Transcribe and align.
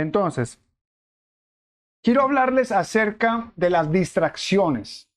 Entonces, 0.00 0.58
quiero 2.02 2.22
hablarles 2.22 2.72
acerca 2.72 3.52
de 3.56 3.70
las 3.70 3.90
distracciones, 3.90 5.08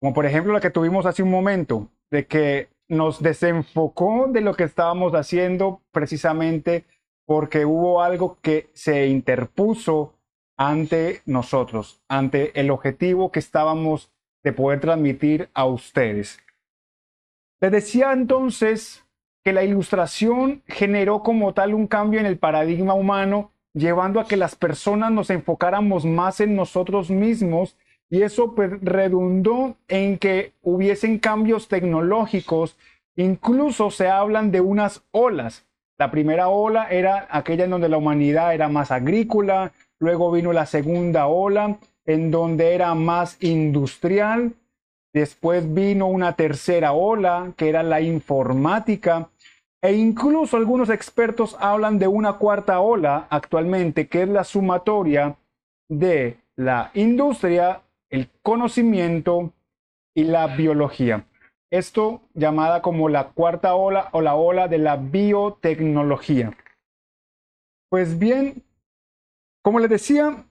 como 0.00 0.14
por 0.14 0.26
ejemplo 0.26 0.52
la 0.52 0.60
que 0.60 0.70
tuvimos 0.70 1.06
hace 1.06 1.22
un 1.22 1.30
momento, 1.30 1.88
de 2.10 2.26
que 2.26 2.68
nos 2.88 3.22
desenfocó 3.22 4.26
de 4.28 4.42
lo 4.42 4.54
que 4.54 4.64
estábamos 4.64 5.14
haciendo 5.14 5.80
precisamente 5.92 6.84
porque 7.26 7.64
hubo 7.64 8.02
algo 8.02 8.38
que 8.42 8.70
se 8.74 9.06
interpuso 9.06 10.14
ante 10.58 11.22
nosotros, 11.24 12.02
ante 12.08 12.58
el 12.60 12.70
objetivo 12.70 13.32
que 13.32 13.38
estábamos 13.38 14.10
de 14.44 14.52
poder 14.52 14.80
transmitir 14.80 15.48
a 15.54 15.64
ustedes. 15.64 16.38
Les 17.60 17.70
decía 17.70 18.12
entonces 18.12 19.04
que 19.44 19.52
la 19.52 19.64
ilustración 19.64 20.62
generó 20.66 21.22
como 21.22 21.54
tal 21.54 21.74
un 21.74 21.86
cambio 21.86 22.20
en 22.20 22.26
el 22.26 22.38
paradigma 22.38 22.94
humano, 22.94 23.51
llevando 23.74 24.20
a 24.20 24.26
que 24.26 24.36
las 24.36 24.54
personas 24.54 25.10
nos 25.12 25.30
enfocáramos 25.30 26.04
más 26.04 26.40
en 26.40 26.56
nosotros 26.56 27.10
mismos 27.10 27.76
y 28.10 28.22
eso 28.22 28.54
pues, 28.54 28.70
redundó 28.82 29.76
en 29.88 30.18
que 30.18 30.52
hubiesen 30.60 31.18
cambios 31.18 31.68
tecnológicos, 31.68 32.76
incluso 33.16 33.90
se 33.90 34.08
hablan 34.08 34.50
de 34.50 34.60
unas 34.60 35.02
olas. 35.12 35.64
La 35.98 36.10
primera 36.10 36.48
ola 36.48 36.88
era 36.90 37.26
aquella 37.30 37.64
en 37.64 37.70
donde 37.70 37.88
la 37.88 37.96
humanidad 37.96 38.54
era 38.54 38.68
más 38.68 38.90
agrícola, 38.90 39.72
luego 39.98 40.30
vino 40.30 40.52
la 40.52 40.66
segunda 40.66 41.26
ola 41.26 41.78
en 42.04 42.30
donde 42.30 42.74
era 42.74 42.94
más 42.94 43.42
industrial, 43.42 44.52
después 45.12 45.72
vino 45.72 46.06
una 46.06 46.34
tercera 46.34 46.92
ola 46.92 47.52
que 47.56 47.68
era 47.68 47.82
la 47.82 48.00
informática 48.00 49.30
e 49.82 49.94
incluso 49.94 50.56
algunos 50.56 50.90
expertos 50.90 51.56
hablan 51.58 51.98
de 51.98 52.06
una 52.06 52.34
cuarta 52.34 52.80
ola 52.80 53.26
actualmente, 53.28 54.06
que 54.06 54.22
es 54.22 54.28
la 54.28 54.44
sumatoria 54.44 55.36
de 55.88 56.38
la 56.54 56.92
industria, 56.94 57.82
el 58.08 58.30
conocimiento 58.42 59.52
y 60.14 60.24
la 60.24 60.46
biología. 60.46 61.26
Esto 61.70 62.22
llamada 62.34 62.80
como 62.80 63.08
la 63.08 63.30
cuarta 63.30 63.74
ola 63.74 64.08
o 64.12 64.20
la 64.20 64.36
ola 64.36 64.68
de 64.68 64.78
la 64.78 64.96
biotecnología. 64.96 66.56
Pues 67.90 68.18
bien, 68.18 68.62
como 69.62 69.80
les 69.80 69.90
decía, 69.90 70.44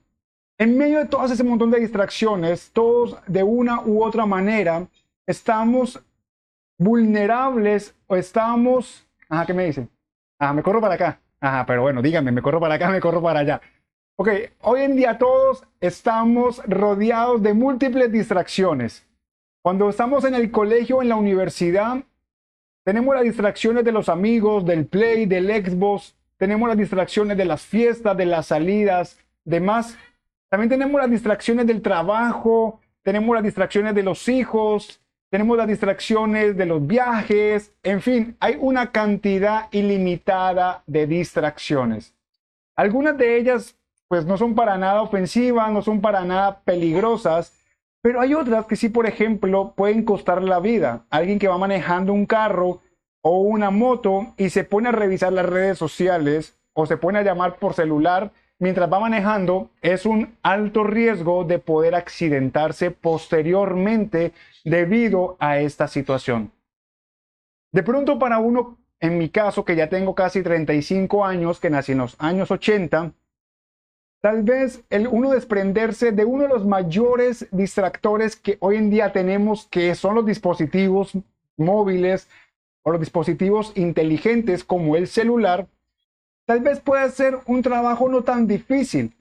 en 0.58 0.76
medio 0.76 0.98
de 0.98 1.06
todo 1.06 1.24
ese 1.24 1.42
montón 1.42 1.70
de 1.70 1.80
distracciones, 1.80 2.70
todos 2.72 3.16
de 3.26 3.42
una 3.42 3.80
u 3.80 4.04
otra 4.04 4.26
manera 4.26 4.86
estamos 5.26 6.02
vulnerables 6.78 7.94
o 8.08 8.16
estamos 8.16 9.06
Ajá, 9.32 9.46
¿qué 9.46 9.54
me 9.54 9.64
dice? 9.64 9.88
Ajá, 10.38 10.52
me 10.52 10.62
corro 10.62 10.82
para 10.82 10.94
acá. 10.94 11.22
Ajá, 11.40 11.64
pero 11.64 11.80
bueno, 11.80 12.02
dígame, 12.02 12.30
me 12.32 12.42
corro 12.42 12.60
para 12.60 12.74
acá, 12.74 12.90
me 12.90 13.00
corro 13.00 13.22
para 13.22 13.40
allá. 13.40 13.62
Ok, 14.16 14.28
hoy 14.60 14.82
en 14.82 14.94
día 14.94 15.16
todos 15.16 15.64
estamos 15.80 16.62
rodeados 16.66 17.42
de 17.42 17.54
múltiples 17.54 18.12
distracciones. 18.12 19.06
Cuando 19.62 19.88
estamos 19.88 20.24
en 20.24 20.34
el 20.34 20.50
colegio, 20.50 21.00
en 21.00 21.08
la 21.08 21.16
universidad, 21.16 22.04
tenemos 22.84 23.14
las 23.14 23.24
distracciones 23.24 23.86
de 23.86 23.92
los 23.92 24.10
amigos, 24.10 24.66
del 24.66 24.84
play, 24.84 25.24
del 25.24 25.46
Xbox, 25.64 26.14
tenemos 26.36 26.68
las 26.68 26.76
distracciones 26.76 27.38
de 27.38 27.46
las 27.46 27.62
fiestas, 27.62 28.14
de 28.14 28.26
las 28.26 28.48
salidas, 28.48 29.18
demás. 29.46 29.96
También 30.50 30.68
tenemos 30.68 31.00
las 31.00 31.10
distracciones 31.10 31.66
del 31.66 31.80
trabajo, 31.80 32.80
tenemos 33.02 33.34
las 33.34 33.44
distracciones 33.44 33.94
de 33.94 34.02
los 34.02 34.28
hijos, 34.28 35.00
tenemos 35.32 35.56
las 35.56 35.66
distracciones 35.66 36.58
de 36.58 36.66
los 36.66 36.86
viajes, 36.86 37.72
en 37.82 38.02
fin, 38.02 38.36
hay 38.38 38.58
una 38.60 38.92
cantidad 38.92 39.68
ilimitada 39.70 40.82
de 40.86 41.06
distracciones. 41.06 42.14
Algunas 42.76 43.16
de 43.16 43.38
ellas 43.38 43.74
pues 44.08 44.26
no 44.26 44.36
son 44.36 44.54
para 44.54 44.76
nada 44.76 45.00
ofensivas, 45.00 45.72
no 45.72 45.80
son 45.80 46.02
para 46.02 46.22
nada 46.26 46.60
peligrosas, 46.66 47.54
pero 48.02 48.20
hay 48.20 48.34
otras 48.34 48.66
que 48.66 48.76
sí, 48.76 48.90
por 48.90 49.06
ejemplo, 49.06 49.72
pueden 49.74 50.04
costar 50.04 50.42
la 50.42 50.60
vida. 50.60 51.06
Alguien 51.08 51.38
que 51.38 51.48
va 51.48 51.56
manejando 51.56 52.12
un 52.12 52.26
carro 52.26 52.82
o 53.22 53.40
una 53.40 53.70
moto 53.70 54.34
y 54.36 54.50
se 54.50 54.64
pone 54.64 54.90
a 54.90 54.92
revisar 54.92 55.32
las 55.32 55.46
redes 55.46 55.78
sociales 55.78 56.58
o 56.74 56.84
se 56.84 56.98
pone 56.98 57.20
a 57.20 57.22
llamar 57.22 57.56
por 57.56 57.72
celular 57.72 58.32
mientras 58.62 58.90
va 58.90 59.00
manejando, 59.00 59.70
es 59.80 60.06
un 60.06 60.36
alto 60.40 60.84
riesgo 60.84 61.42
de 61.42 61.58
poder 61.58 61.96
accidentarse 61.96 62.92
posteriormente 62.92 64.32
debido 64.64 65.36
a 65.40 65.58
esta 65.58 65.88
situación. 65.88 66.52
De 67.72 67.82
pronto 67.82 68.20
para 68.20 68.38
uno, 68.38 68.78
en 69.00 69.18
mi 69.18 69.30
caso, 69.30 69.64
que 69.64 69.74
ya 69.74 69.88
tengo 69.88 70.14
casi 70.14 70.44
35 70.44 71.24
años, 71.24 71.58
que 71.58 71.70
nací 71.70 71.90
en 71.90 71.98
los 71.98 72.14
años 72.20 72.52
80, 72.52 73.12
tal 74.20 74.44
vez 74.44 74.84
el 74.90 75.08
uno 75.08 75.30
desprenderse 75.30 76.12
de 76.12 76.24
uno 76.24 76.44
de 76.44 76.50
los 76.50 76.64
mayores 76.64 77.48
distractores 77.50 78.36
que 78.36 78.58
hoy 78.60 78.76
en 78.76 78.90
día 78.90 79.10
tenemos, 79.10 79.66
que 79.66 79.96
son 79.96 80.14
los 80.14 80.24
dispositivos 80.24 81.14
móviles 81.56 82.28
o 82.84 82.92
los 82.92 83.00
dispositivos 83.00 83.72
inteligentes 83.74 84.62
como 84.62 84.94
el 84.94 85.08
celular, 85.08 85.66
tal 86.52 86.60
vez 86.60 86.80
pueda 86.80 87.08
ser 87.08 87.38
un 87.46 87.62
trabajo 87.62 88.10
no 88.10 88.24
tan 88.24 88.46
difícil, 88.46 89.14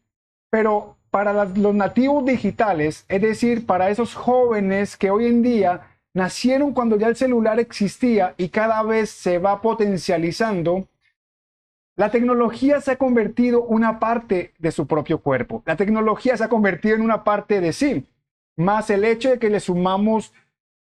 pero 0.50 0.98
para 1.12 1.46
los 1.46 1.74
nativos 1.74 2.26
digitales, 2.26 3.06
es 3.08 3.22
decir, 3.22 3.66
para 3.66 3.90
esos 3.90 4.16
jóvenes 4.16 4.98
que 4.98 5.10
hoy 5.10 5.28
en 5.28 5.42
día 5.42 5.96
nacieron 6.14 6.74
cuando 6.74 6.98
ya 6.98 7.08
el 7.08 7.16
celular 7.16 7.58
existía 7.58 8.34
y 8.36 8.50
cada 8.50 8.84
vez 8.84 9.12
se 9.12 9.38
va 9.38 9.62
potencializando, 9.62 10.90
la 11.96 12.12
tecnología 12.12 12.82
se 12.82 12.92
ha 12.92 12.98
convertido 12.98 13.64
una 13.64 13.98
parte 13.98 14.52
de 14.60 14.72
su 14.74 14.86
propio 14.86 15.20
cuerpo. 15.20 15.64
La 15.66 15.78
tecnología 15.78 16.36
se 16.36 16.44
ha 16.44 16.50
convertido 16.50 16.96
en 16.96 17.02
una 17.02 17.24
parte 17.24 17.62
de 17.62 17.72
sí, 17.72 18.06
más 18.58 18.90
el 18.90 19.06
hecho 19.06 19.30
de 19.30 19.40
que 19.40 19.50
le 19.50 19.62
sumamos 19.62 20.34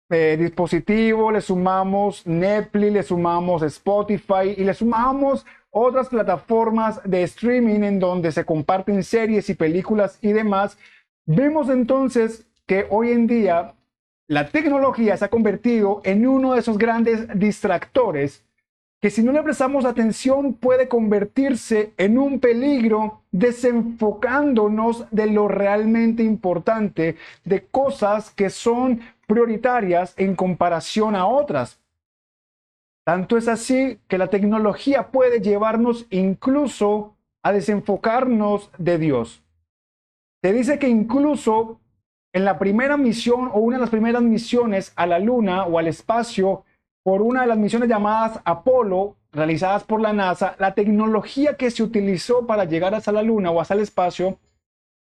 eh, 0.08 0.38
dispositivo, 0.40 1.30
le 1.30 1.42
sumamos 1.42 2.26
Netflix, 2.26 2.92
le 2.94 3.02
sumamos 3.02 3.62
Spotify 3.62 4.54
y 4.56 4.64
le 4.64 4.72
sumamos 4.72 5.44
otras 5.70 6.08
plataformas 6.08 7.00
de 7.04 7.22
streaming 7.22 7.82
en 7.82 7.98
donde 8.00 8.32
se 8.32 8.44
comparten 8.44 9.02
series 9.02 9.48
y 9.50 9.54
películas 9.54 10.18
y 10.22 10.32
demás, 10.32 10.78
vemos 11.26 11.68
entonces 11.68 12.46
que 12.66 12.86
hoy 12.90 13.12
en 13.12 13.26
día 13.26 13.74
la 14.26 14.48
tecnología 14.48 15.16
se 15.16 15.24
ha 15.24 15.30
convertido 15.30 16.00
en 16.04 16.26
uno 16.26 16.52
de 16.52 16.60
esos 16.60 16.78
grandes 16.78 17.26
distractores 17.38 18.44
que 19.00 19.10
si 19.10 19.22
no 19.22 19.32
le 19.32 19.42
prestamos 19.42 19.84
atención 19.84 20.54
puede 20.54 20.88
convertirse 20.88 21.92
en 21.96 22.18
un 22.18 22.40
peligro 22.40 23.22
desenfocándonos 23.30 25.06
de 25.10 25.26
lo 25.26 25.46
realmente 25.46 26.24
importante, 26.24 27.16
de 27.44 27.64
cosas 27.64 28.30
que 28.30 28.50
son 28.50 29.00
prioritarias 29.26 30.14
en 30.16 30.34
comparación 30.34 31.14
a 31.14 31.26
otras. 31.26 31.78
Tanto 33.08 33.38
es 33.38 33.48
así 33.48 34.00
que 34.06 34.18
la 34.18 34.26
tecnología 34.26 35.08
puede 35.10 35.40
llevarnos 35.40 36.06
incluso 36.10 37.16
a 37.42 37.52
desenfocarnos 37.52 38.70
de 38.76 38.98
Dios. 38.98 39.42
Se 40.42 40.52
dice 40.52 40.78
que 40.78 40.90
incluso 40.90 41.80
en 42.34 42.44
la 42.44 42.58
primera 42.58 42.98
misión 42.98 43.48
o 43.54 43.60
una 43.60 43.78
de 43.78 43.80
las 43.80 43.88
primeras 43.88 44.20
misiones 44.20 44.92
a 44.94 45.06
la 45.06 45.18
Luna 45.20 45.64
o 45.64 45.78
al 45.78 45.86
espacio, 45.88 46.66
por 47.02 47.22
una 47.22 47.40
de 47.40 47.46
las 47.46 47.56
misiones 47.56 47.88
llamadas 47.88 48.42
Apolo, 48.44 49.16
realizadas 49.32 49.84
por 49.84 50.02
la 50.02 50.12
NASA, 50.12 50.54
la 50.58 50.74
tecnología 50.74 51.56
que 51.56 51.70
se 51.70 51.82
utilizó 51.82 52.46
para 52.46 52.66
llegar 52.66 52.94
hasta 52.94 53.10
la 53.10 53.22
Luna 53.22 53.50
o 53.50 53.58
hasta 53.58 53.72
el 53.72 53.80
espacio 53.80 54.36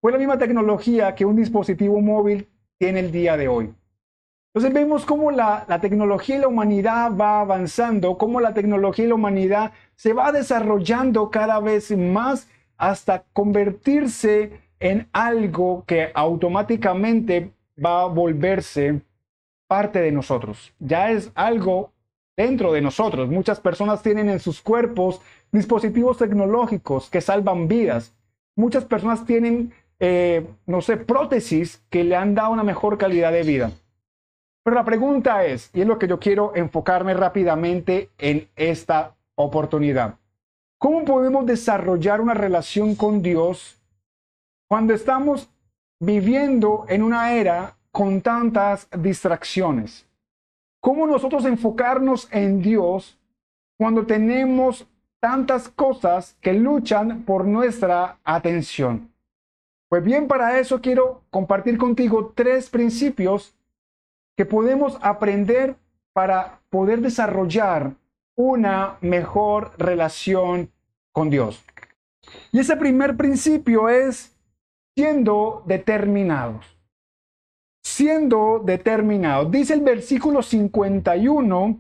fue 0.02 0.12
la 0.12 0.18
misma 0.18 0.38
tecnología 0.38 1.16
que 1.16 1.24
un 1.24 1.38
dispositivo 1.38 2.02
móvil 2.02 2.50
tiene 2.78 3.00
el 3.00 3.14
día 3.14 3.38
de 3.38 3.48
hoy. 3.48 3.74
Entonces 4.56 4.74
vemos 4.74 5.06
cómo 5.06 5.32
la, 5.32 5.66
tecnología 5.82 6.38
y 6.38 6.40
la 6.40 6.48
humanidad 6.48 7.12
va 7.14 7.42
avanzando, 7.42 8.18
cómo 8.18 8.40
la 8.40 8.54
tecnología 8.54 9.04
y 9.04 9.10
la 9.10 9.16
humanidad 9.16 9.74
se 9.98 10.14
va 10.14 10.32
desarrollando 10.32 11.30
cada 11.30 11.60
vez 11.60 11.92
más 11.92 12.48
hasta 12.78 13.26
convertirse 13.34 14.62
en 14.80 15.10
algo 15.12 15.84
que 15.86 16.10
automáticamente 16.14 17.52
va 17.84 18.04
a 18.04 18.06
volverse 18.06 19.02
parte 19.68 20.00
de 20.00 20.14
nosotros. 20.14 20.72
Ya 20.80 21.12
es 21.12 21.34
algo 21.36 21.92
dentro 22.38 22.72
de 22.72 22.80
nosotros. 22.80 23.28
Muchas 23.28 23.60
personas 23.60 24.02
tienen 24.02 24.30
en 24.30 24.40
sus 24.40 24.62
cuerpos 24.62 25.20
dispositivos 25.52 26.18
tecnológicos 26.18 27.10
que 27.10 27.20
salvan 27.20 27.68
vidas. 27.68 28.16
Muchas 28.56 28.86
personas 28.86 29.26
tienen, 29.26 29.74
eh, 30.00 30.48
no 30.66 30.80
sé, 30.82 30.96
prótesis 30.96 31.84
que 31.90 32.06
le 32.06 32.16
han 32.16 32.36
dado 32.36 32.52
una 32.52 32.64
mejor 32.64 32.98
calidad 32.98 33.34
de 33.34 33.44
vida. 33.44 33.72
Pero 34.66 34.76
la 34.76 34.84
pregunta 34.84 35.46
es, 35.46 35.70
y 35.74 35.82
es 35.82 35.88
lo 35.88 36.00
que 36.00 36.08
yo 36.08 36.20
quiero 36.20 36.56
enfocarme 36.56 37.14
rápidamente 37.14 38.10
en 38.18 38.50
esta 38.56 39.16
oportunidad, 39.36 40.16
¿cómo 40.80 41.06
podemos 41.06 41.46
desarrollar 41.46 42.20
una 42.20 42.34
relación 42.34 42.96
con 42.96 43.22
Dios 43.22 43.80
cuando 44.68 44.96
estamos 44.96 45.50
viviendo 46.00 46.86
en 46.90 47.04
una 47.04 47.34
era 47.34 47.78
con 47.92 48.22
tantas 48.22 48.90
distracciones? 48.98 50.08
¿Cómo 50.82 51.06
nosotros 51.06 51.46
enfocarnos 51.46 52.28
en 52.32 52.62
Dios 52.64 53.20
cuando 53.78 54.06
tenemos 54.08 54.88
tantas 55.20 55.70
cosas 55.70 56.38
que 56.40 56.54
luchan 56.54 57.24
por 57.24 57.46
nuestra 57.46 58.20
atención. 58.24 59.12
Pues 59.90 60.04
bien, 60.04 60.28
para 60.28 60.60
eso 60.60 60.82
quiero 60.82 61.24
compartir 61.32 61.80
contigo 61.80 62.32
tres 62.36 62.70
principios 62.70 63.56
que 64.38 64.46
podemos 64.46 64.98
aprender 65.02 65.76
para 66.14 66.62
poder 66.70 67.02
desarrollar 67.02 67.96
una 68.36 68.98
mejor 69.02 69.72
relación 69.78 70.72
con 71.12 71.30
Dios. 71.30 71.64
Y 72.52 72.60
ese 72.60 72.76
primer 72.76 73.16
principio 73.16 73.90
es 73.90 74.36
siendo 74.96 75.64
determinados. 75.66 76.78
Siendo 77.84 78.62
determinados. 78.64 79.52
Dice 79.52 79.74
el 79.74 79.82
versículo 79.82 80.42
51 80.42 81.80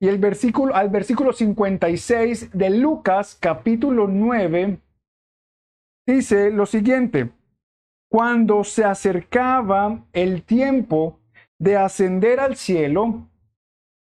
y 0.00 0.08
el 0.08 0.18
versículo 0.18 0.74
al 0.76 0.90
versículo 0.90 1.32
56 1.32 2.50
de 2.52 2.70
Lucas 2.70 3.36
capítulo 3.40 4.06
9 4.06 4.78
dice 6.06 6.50
lo 6.50 6.66
siguiente: 6.66 7.30
Cuando 8.10 8.64
se 8.64 8.84
acercaba 8.84 10.04
el 10.12 10.42
tiempo 10.44 11.18
de 11.58 11.76
ascender 11.76 12.40
al 12.40 12.56
cielo, 12.56 13.26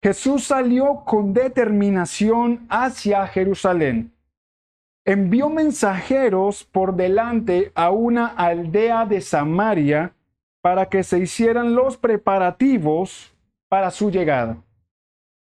Jesús 0.03 0.45
salió 0.45 1.03
con 1.05 1.33
determinación 1.33 2.67
hacia 2.69 3.27
Jerusalén 3.27 4.15
envió 5.05 5.51
mensajeros 5.51 6.65
por 6.65 6.95
delante 6.95 7.71
a 7.75 7.91
una 7.91 8.27
aldea 8.27 9.05
de 9.05 9.21
Samaria 9.21 10.13
para 10.63 10.87
que 10.89 11.03
se 11.03 11.19
hicieran 11.19 11.75
los 11.75 11.97
preparativos 11.97 13.35
para 13.69 13.91
su 13.91 14.11
llegada. 14.11 14.57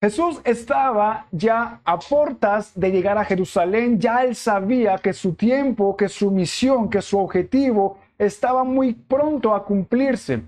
Jesús 0.03 0.41
estaba 0.45 1.27
ya 1.33 1.81
a 1.85 1.99
puertas 1.99 2.79
de 2.79 2.91
llegar 2.93 3.19
a 3.19 3.25
Jerusalén, 3.25 3.99
ya 3.99 4.23
él 4.23 4.37
sabía 4.37 4.99
que 4.99 5.13
su 5.13 5.35
tiempo, 5.35 5.97
que 5.97 6.09
su 6.09 6.31
misión, 6.31 6.89
que 6.89 7.03
su 7.03 7.19
objetivo 7.19 7.99
estaba 8.17 8.63
muy 8.65 8.93
pronto 8.93 9.55
a 9.55 9.65
cumplirse. 9.65 10.43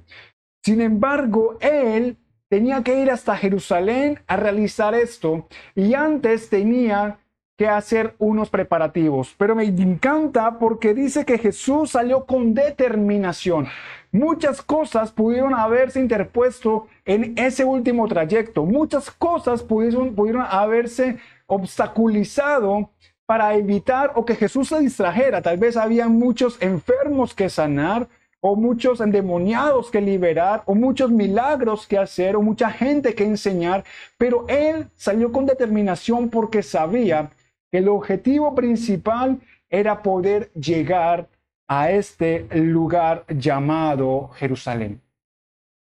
Sin 0.62 0.80
embargo, 0.80 1.56
él 1.60 2.16
tenía 2.48 2.82
que 2.82 3.00
ir 3.00 3.10
hasta 3.10 3.36
Jerusalén 3.36 4.20
a 4.26 4.36
realizar 4.36 4.94
esto 4.94 5.46
y 5.74 5.94
antes 5.94 6.50
tenía 6.50 7.18
que 7.56 7.68
hacer 7.68 8.14
unos 8.18 8.48
preparativos. 8.48 9.34
Pero 9.36 9.54
me 9.54 9.64
encanta 9.64 10.58
porque 10.58 10.94
dice 10.94 11.26
que 11.26 11.36
Jesús 11.38 11.90
salió 11.90 12.24
con 12.24 12.54
determinación. 12.54 13.68
Muchas 14.12 14.62
cosas 14.62 15.12
pudieron 15.12 15.54
haberse 15.54 16.00
interpuesto 16.00 16.88
en 17.04 17.34
ese 17.38 17.64
último 17.64 18.08
trayecto. 18.08 18.64
Muchas 18.64 19.10
cosas 19.10 19.62
pudieron, 19.62 20.14
pudieron 20.14 20.46
haberse 20.48 21.18
obstaculizado 21.46 22.90
para 23.26 23.54
evitar 23.54 24.12
o 24.16 24.24
que 24.24 24.34
Jesús 24.34 24.68
se 24.68 24.80
distrajera. 24.80 25.42
Tal 25.42 25.58
vez 25.58 25.76
había 25.76 26.08
muchos 26.08 26.60
enfermos 26.60 27.34
que 27.34 27.48
sanar, 27.48 28.08
o 28.40 28.56
muchos 28.56 29.00
endemoniados 29.00 29.90
que 29.90 30.00
liberar, 30.00 30.62
o 30.66 30.74
muchos 30.74 31.10
milagros 31.10 31.86
que 31.86 31.98
hacer, 31.98 32.36
o 32.36 32.42
mucha 32.42 32.70
gente 32.70 33.14
que 33.14 33.24
enseñar, 33.24 33.84
pero 34.16 34.46
él 34.48 34.88
salió 34.96 35.30
con 35.30 35.46
determinación 35.46 36.30
porque 36.30 36.62
sabía 36.62 37.30
el 37.70 37.88
objetivo 37.88 38.54
principal 38.54 39.38
era 39.68 40.02
poder 40.02 40.50
llegar 40.54 41.28
a 41.68 41.90
este 41.90 42.48
lugar 42.52 43.24
llamado 43.28 44.30
Jerusalén. 44.34 45.00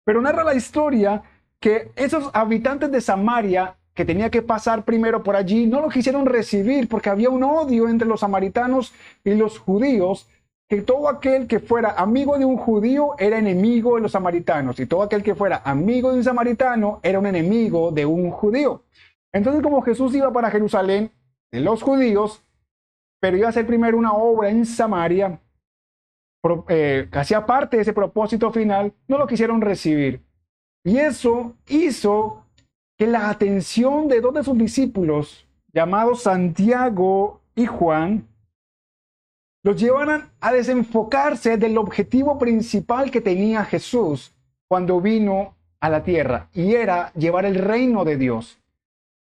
Pero 0.05 0.21
narra 0.21 0.43
la 0.43 0.53
historia 0.53 1.23
que 1.59 1.91
esos 1.95 2.29
habitantes 2.33 2.91
de 2.91 3.01
Samaria 3.01 3.75
que 3.95 4.05
tenía 4.05 4.29
que 4.29 4.41
pasar 4.41 4.83
primero 4.83 5.23
por 5.23 5.37
allí, 5.37 5.65
no 5.65 5.79
lo 5.81 5.89
quisieron 5.89 6.25
recibir 6.25 6.87
porque 6.89 7.09
había 7.09 7.29
un 7.29 7.43
odio 7.43 7.87
entre 7.87 8.07
los 8.07 8.19
samaritanos 8.19 8.93
y 9.23 9.33
los 9.33 9.57
judíos, 9.57 10.27
que 10.67 10.81
todo 10.81 11.07
aquel 11.09 11.47
que 11.47 11.59
fuera 11.59 11.91
amigo 11.91 12.37
de 12.37 12.45
un 12.45 12.57
judío 12.57 13.15
era 13.19 13.37
enemigo 13.37 13.95
de 13.95 14.01
los 14.01 14.13
samaritanos 14.13 14.79
y 14.79 14.87
todo 14.87 15.03
aquel 15.03 15.21
que 15.21 15.35
fuera 15.35 15.61
amigo 15.63 16.11
de 16.11 16.17
un 16.17 16.23
samaritano 16.23 16.99
era 17.03 17.19
un 17.19 17.27
enemigo 17.27 17.91
de 17.91 18.05
un 18.05 18.31
judío. 18.31 18.83
Entonces 19.31 19.61
como 19.61 19.81
Jesús 19.81 20.15
iba 20.15 20.31
para 20.31 20.49
Jerusalén, 20.49 21.11
los 21.51 21.83
judíos, 21.83 22.43
pero 23.19 23.37
iba 23.37 23.47
a 23.47 23.49
hacer 23.49 23.67
primero 23.67 23.97
una 23.97 24.13
obra 24.13 24.49
en 24.49 24.65
Samaria, 24.65 25.39
eh, 26.69 27.07
que 27.11 27.19
hacía 27.19 27.45
parte 27.45 27.77
de 27.77 27.83
ese 27.83 27.93
propósito 27.93 28.51
final, 28.51 28.93
no 29.07 29.17
lo 29.17 29.27
quisieron 29.27 29.61
recibir. 29.61 30.21
Y 30.83 30.97
eso 30.97 31.55
hizo 31.67 32.45
que 32.97 33.07
la 33.07 33.29
atención 33.29 34.07
de 34.07 34.21
dos 34.21 34.33
de 34.33 34.43
sus 34.43 34.57
discípulos, 34.57 35.47
llamados 35.73 36.23
Santiago 36.23 37.41
y 37.55 37.65
Juan, 37.65 38.27
los 39.65 39.81
llevaran 39.81 40.29
a 40.41 40.53
desenfocarse 40.53 41.57
del 41.57 41.79
objetivo 41.79 42.37
principal 42.37 43.09
que 43.09 43.19
tenía 43.19 43.65
Jesús 43.65 44.31
cuando 44.67 45.01
vino 45.01 45.55
a 45.79 45.89
la 45.89 46.03
tierra, 46.03 46.49
y 46.53 46.75
era 46.75 47.11
llevar 47.15 47.45
el 47.45 47.55
reino 47.55 48.05
de 48.05 48.15
Dios. 48.15 48.59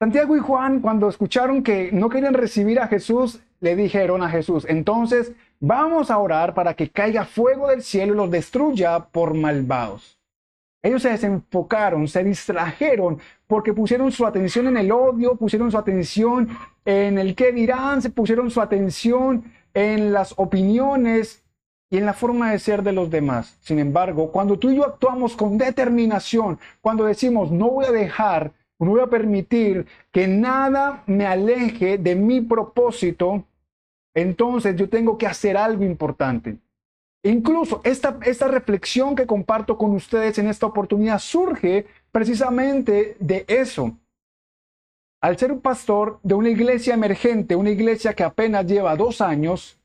Santiago 0.00 0.36
y 0.36 0.40
Juan, 0.40 0.80
cuando 0.80 1.08
escucharon 1.08 1.62
que 1.62 1.92
no 1.92 2.08
querían 2.08 2.34
recibir 2.34 2.80
a 2.80 2.88
Jesús, 2.88 3.38
le 3.60 3.76
dijeron 3.76 4.20
a 4.20 4.30
Jesús, 4.30 4.66
entonces 4.68 5.30
vamos 5.60 6.10
a 6.10 6.18
orar 6.18 6.54
para 6.54 6.74
que 6.74 6.90
caiga 6.90 7.24
fuego 7.24 7.68
del 7.68 7.84
cielo 7.84 8.14
y 8.14 8.16
los 8.16 8.30
destruya 8.32 8.98
por 8.98 9.34
malvados. 9.34 10.18
Ellos 10.82 11.02
se 11.02 11.10
desenfocaron, 11.10 12.08
se 12.08 12.24
distrajeron 12.24 13.20
porque 13.46 13.72
pusieron 13.72 14.10
su 14.10 14.26
atención 14.26 14.66
en 14.66 14.76
el 14.76 14.90
odio, 14.90 15.36
pusieron 15.36 15.70
su 15.70 15.78
atención 15.78 16.48
en 16.84 17.16
el 17.18 17.36
qué 17.36 17.52
dirán, 17.52 18.02
se 18.02 18.10
pusieron 18.10 18.50
su 18.50 18.60
atención 18.60 19.44
en 19.74 20.12
las 20.12 20.34
opiniones 20.36 21.42
y 21.90 21.98
en 21.98 22.06
la 22.06 22.14
forma 22.14 22.52
de 22.52 22.58
ser 22.58 22.82
de 22.82 22.92
los 22.92 23.10
demás. 23.10 23.56
Sin 23.60 23.78
embargo, 23.78 24.32
cuando 24.32 24.58
tú 24.58 24.70
y 24.70 24.76
yo 24.76 24.84
actuamos 24.84 25.36
con 25.36 25.58
determinación, 25.58 26.58
cuando 26.80 27.04
decimos 27.04 27.50
no 27.50 27.70
voy 27.70 27.84
a 27.86 27.92
dejar 27.92 28.52
no 28.84 28.90
voy 28.90 29.00
a 29.00 29.06
permitir 29.06 29.86
que 30.10 30.26
nada 30.26 31.04
me 31.06 31.26
aleje 31.26 31.98
de 31.98 32.16
mi 32.16 32.40
propósito, 32.40 33.44
entonces 34.14 34.76
yo 34.76 34.88
tengo 34.88 35.16
que 35.16 35.26
hacer 35.26 35.56
algo 35.56 35.84
importante. 35.84 36.58
Incluso 37.22 37.80
esta, 37.84 38.18
esta 38.24 38.48
reflexión 38.48 39.14
que 39.14 39.26
comparto 39.26 39.78
con 39.78 39.92
ustedes 39.92 40.38
en 40.38 40.48
esta 40.48 40.66
oportunidad 40.66 41.20
surge 41.20 41.86
precisamente 42.10 43.16
de 43.20 43.44
eso. 43.46 43.96
Al 45.22 45.38
ser 45.38 45.52
un 45.52 45.60
pastor 45.60 46.18
de 46.24 46.34
una 46.34 46.50
iglesia 46.50 46.94
emergente, 46.94 47.54
una 47.54 47.70
iglesia 47.70 48.12
que 48.12 48.24
apenas 48.24 48.66
lleva 48.66 48.96
dos 48.96 49.20
años, 49.20 49.78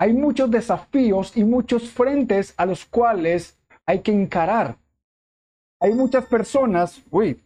hay 0.00 0.14
muchos 0.14 0.50
desafíos 0.50 1.36
y 1.36 1.44
muchos 1.44 1.90
frentes 1.90 2.54
a 2.56 2.64
los 2.64 2.86
cuales 2.86 3.58
hay 3.84 4.00
que 4.00 4.12
encarar. 4.12 4.76
Hay 5.78 5.92
muchas 5.92 6.24
personas, 6.24 7.02
uy, 7.10 7.38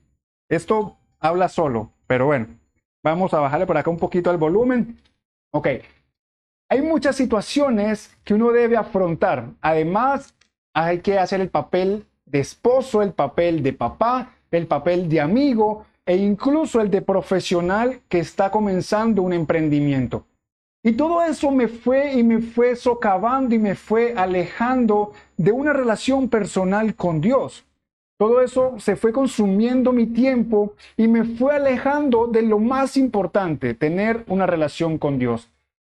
esto 0.48 0.96
habla 1.18 1.48
solo, 1.48 1.90
pero 2.06 2.26
bueno, 2.26 2.46
vamos 3.02 3.34
a 3.34 3.40
bajarle 3.40 3.66
por 3.66 3.76
acá 3.76 3.90
un 3.90 3.98
poquito 3.98 4.30
el 4.30 4.36
volumen. 4.36 4.96
Ok, 5.52 5.66
hay 6.70 6.80
muchas 6.80 7.16
situaciones 7.16 8.16
que 8.22 8.34
uno 8.34 8.52
debe 8.52 8.76
afrontar. 8.76 9.48
Además, 9.60 10.32
hay 10.72 11.00
que 11.00 11.18
hacer 11.18 11.40
el 11.40 11.48
papel 11.48 12.06
de 12.24 12.38
esposo, 12.38 13.02
el 13.02 13.12
papel 13.12 13.64
de 13.64 13.72
papá, 13.72 14.36
el 14.52 14.68
papel 14.68 15.08
de 15.08 15.20
amigo 15.20 15.86
e 16.06 16.16
incluso 16.16 16.80
el 16.80 16.90
de 16.90 17.02
profesional 17.02 18.00
que 18.08 18.18
está 18.18 18.50
comenzando 18.50 19.22
un 19.22 19.32
emprendimiento. 19.32 20.26
Y 20.84 20.92
todo 20.92 21.22
eso 21.22 21.50
me 21.52 21.68
fue 21.68 22.12
y 22.14 22.24
me 22.24 22.40
fue 22.40 22.74
socavando 22.74 23.54
y 23.54 23.58
me 23.58 23.76
fue 23.76 24.14
alejando 24.16 25.12
de 25.36 25.52
una 25.52 25.72
relación 25.72 26.28
personal 26.28 26.96
con 26.96 27.20
Dios. 27.20 27.64
Todo 28.18 28.40
eso 28.40 28.74
se 28.78 28.96
fue 28.96 29.12
consumiendo 29.12 29.92
mi 29.92 30.06
tiempo 30.06 30.74
y 30.96 31.06
me 31.06 31.24
fue 31.24 31.54
alejando 31.54 32.26
de 32.26 32.42
lo 32.42 32.58
más 32.58 32.96
importante, 32.96 33.74
tener 33.74 34.24
una 34.26 34.46
relación 34.46 34.98
con 34.98 35.18
Dios. 35.18 35.50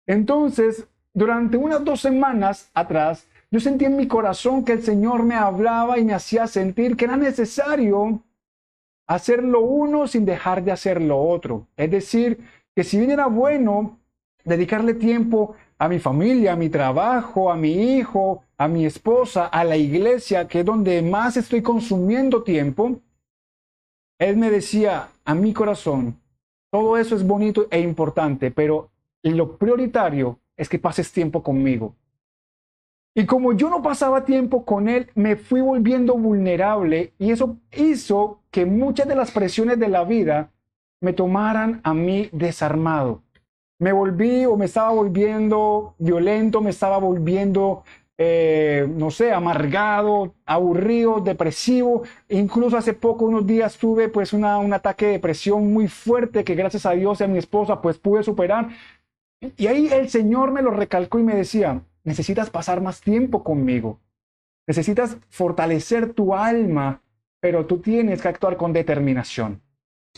Entonces, 0.07 0.87
durante 1.13 1.57
unas 1.57 1.83
dos 1.83 2.01
semanas 2.01 2.71
atrás, 2.73 3.27
yo 3.51 3.59
sentí 3.59 3.85
en 3.85 3.97
mi 3.97 4.07
corazón 4.07 4.63
que 4.63 4.73
el 4.73 4.83
Señor 4.83 5.23
me 5.23 5.35
hablaba 5.35 5.97
y 5.97 6.03
me 6.03 6.13
hacía 6.13 6.47
sentir 6.47 6.95
que 6.95 7.05
era 7.05 7.17
necesario 7.17 8.21
hacer 9.09 9.43
lo 9.43 9.61
uno 9.61 10.07
sin 10.07 10.23
dejar 10.23 10.63
de 10.63 10.71
hacer 10.71 11.01
lo 11.01 11.19
otro. 11.19 11.65
Es 11.75 11.89
decir, 11.89 12.39
que 12.75 12.83
si 12.83 12.99
bien 12.99 13.09
era 13.09 13.25
bueno 13.25 13.97
dedicarle 14.43 14.93
tiempo 14.93 15.55
a 15.79 15.89
mi 15.89 15.97
familia, 15.97 16.53
a 16.53 16.55
mi 16.55 16.69
trabajo, 16.69 17.51
a 17.51 17.55
mi 17.55 17.97
hijo, 17.97 18.43
a 18.55 18.67
mi 18.67 18.85
esposa, 18.85 19.47
a 19.47 19.63
la 19.63 19.77
iglesia, 19.77 20.47
que 20.47 20.59
es 20.59 20.65
donde 20.65 21.01
más 21.01 21.37
estoy 21.37 21.63
consumiendo 21.63 22.43
tiempo, 22.43 22.99
él 24.19 24.37
me 24.37 24.51
decía 24.51 25.09
a 25.25 25.33
mi 25.33 25.53
corazón, 25.53 26.19
todo 26.69 26.95
eso 26.95 27.15
es 27.15 27.25
bonito 27.25 27.65
e 27.71 27.79
importante, 27.79 28.51
pero 28.51 28.91
lo 29.23 29.57
prioritario 29.57 30.37
es 30.55 30.69
que 30.69 30.77
pases 30.77 31.11
tiempo 31.11 31.41
conmigo. 31.41 31.95
Y 33.15 33.25
como 33.25 33.53
yo 33.53 33.69
no 33.69 33.81
pasaba 33.81 34.23
tiempo 34.25 34.65
con 34.65 34.87
él, 34.87 35.09
me 35.15 35.35
fui 35.35 35.61
volviendo 35.61 36.15
vulnerable 36.15 37.13
y 37.19 37.31
eso 37.31 37.57
hizo 37.75 38.41
que 38.51 38.65
muchas 38.65 39.07
de 39.07 39.15
las 39.15 39.31
presiones 39.31 39.79
de 39.79 39.89
la 39.89 40.03
vida 40.03 40.51
me 41.01 41.13
tomaran 41.13 41.81
a 41.83 41.93
mí 41.93 42.29
desarmado. 42.31 43.23
me 43.79 43.93
volví 43.93 44.45
o 44.45 44.57
me 44.57 44.65
estaba 44.65 44.91
volviendo 44.91 45.95
violento, 45.99 46.61
me 46.61 46.69
estaba 46.71 46.97
volviendo, 46.97 47.83
eh, 48.17 48.87
no 48.89 49.09
sé, 49.11 49.31
amargado, 49.31 50.35
aburrido, 50.45 51.21
depresivo. 51.21 52.03
Incluso 52.29 52.77
hace 52.77 52.93
poco, 52.93 53.25
unos 53.25 53.47
días, 53.47 53.77
tuve 53.77 54.09
pues 54.09 54.33
una, 54.33 54.57
un 54.59 54.73
ataque 54.73 55.05
de 55.07 55.11
depresión 55.13 55.71
muy 55.73 55.87
fuerte 55.87 56.43
que 56.43 56.55
gracias 56.55 56.85
a 56.85 56.91
Dios 56.91 57.21
y 57.21 57.23
a 57.23 57.27
mi 57.27 57.37
esposa 57.37 57.81
pues 57.81 57.97
pude 57.97 58.23
superar. 58.23 58.69
Y 59.57 59.67
ahí 59.67 59.87
el 59.87 60.09
Señor 60.09 60.51
me 60.51 60.61
lo 60.61 60.71
recalcó 60.71 61.19
y 61.19 61.23
me 61.23 61.35
decía, 61.35 61.81
necesitas 62.03 62.49
pasar 62.49 62.81
más 62.81 63.01
tiempo 63.01 63.43
conmigo. 63.43 63.99
Necesitas 64.67 65.17
fortalecer 65.29 66.13
tu 66.13 66.35
alma, 66.35 67.01
pero 67.39 67.65
tú 67.65 67.79
tienes 67.79 68.21
que 68.21 68.27
actuar 68.27 68.57
con 68.57 68.73
determinación. 68.73 69.61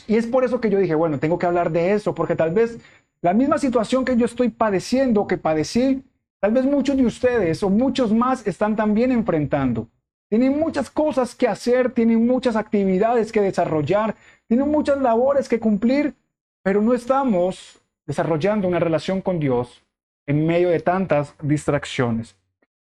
Y 0.08 0.16
es 0.16 0.26
por 0.28 0.44
eso 0.44 0.60
que 0.60 0.70
yo 0.70 0.80
dije, 0.80 0.96
bueno, 0.96 1.20
tengo 1.20 1.38
que 1.38 1.46
hablar 1.46 1.72
de 1.72 1.94
eso, 1.94 2.14
porque 2.16 2.36
tal 2.36 2.52
vez 2.52 2.80
la 3.22 3.34
misma 3.34 3.58
situación 3.58 4.04
que 4.04 4.18
yo 4.18 4.26
estoy 4.26 4.50
padeciendo, 4.50 5.28
que 5.28 5.38
padecí, 5.38 6.04
tal 6.40 6.52
vez 6.52 6.66
muchos 6.66 6.98
de 6.98 7.06
ustedes 7.06 7.62
o 7.64 7.70
muchos 7.70 8.14
más 8.14 8.46
están 8.48 8.76
también 8.76 9.12
enfrentando. 9.12 9.88
Tienen 10.30 10.58
muchas 10.58 10.90
cosas 10.90 11.36
que 11.36 11.48
hacer, 11.48 11.92
tienen 11.92 12.26
muchas 12.26 12.56
actividades 12.56 13.32
que 13.32 13.42
desarrollar, 13.42 14.16
tienen 14.48 14.70
muchas 14.70 15.00
labores 15.02 15.48
que 15.48 15.60
cumplir, 15.60 16.16
pero 16.64 16.82
no 16.82 16.94
estamos 16.94 17.80
desarrollando 18.06 18.68
una 18.68 18.80
relación 18.80 19.22
con 19.22 19.40
Dios 19.40 19.84
en 20.32 20.46
medio 20.46 20.70
de 20.70 20.80
tantas 20.80 21.36
distracciones. 21.42 22.36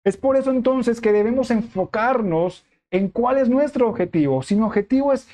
Es 0.03 0.17
por 0.17 0.37
eso 0.37 0.51
entonces 0.51 1.01
que 1.01 1.13
debemos 1.13 1.51
enfocarnos 1.51 2.65
en 2.91 3.09
cuál 3.09 3.39
es 3.39 3.49
nuestro 3.49 3.89
objetivo. 3.89 4.43
Si 4.43 4.57
mi 4.57 4.63
objetivo 4.63 5.13
es 5.13 5.29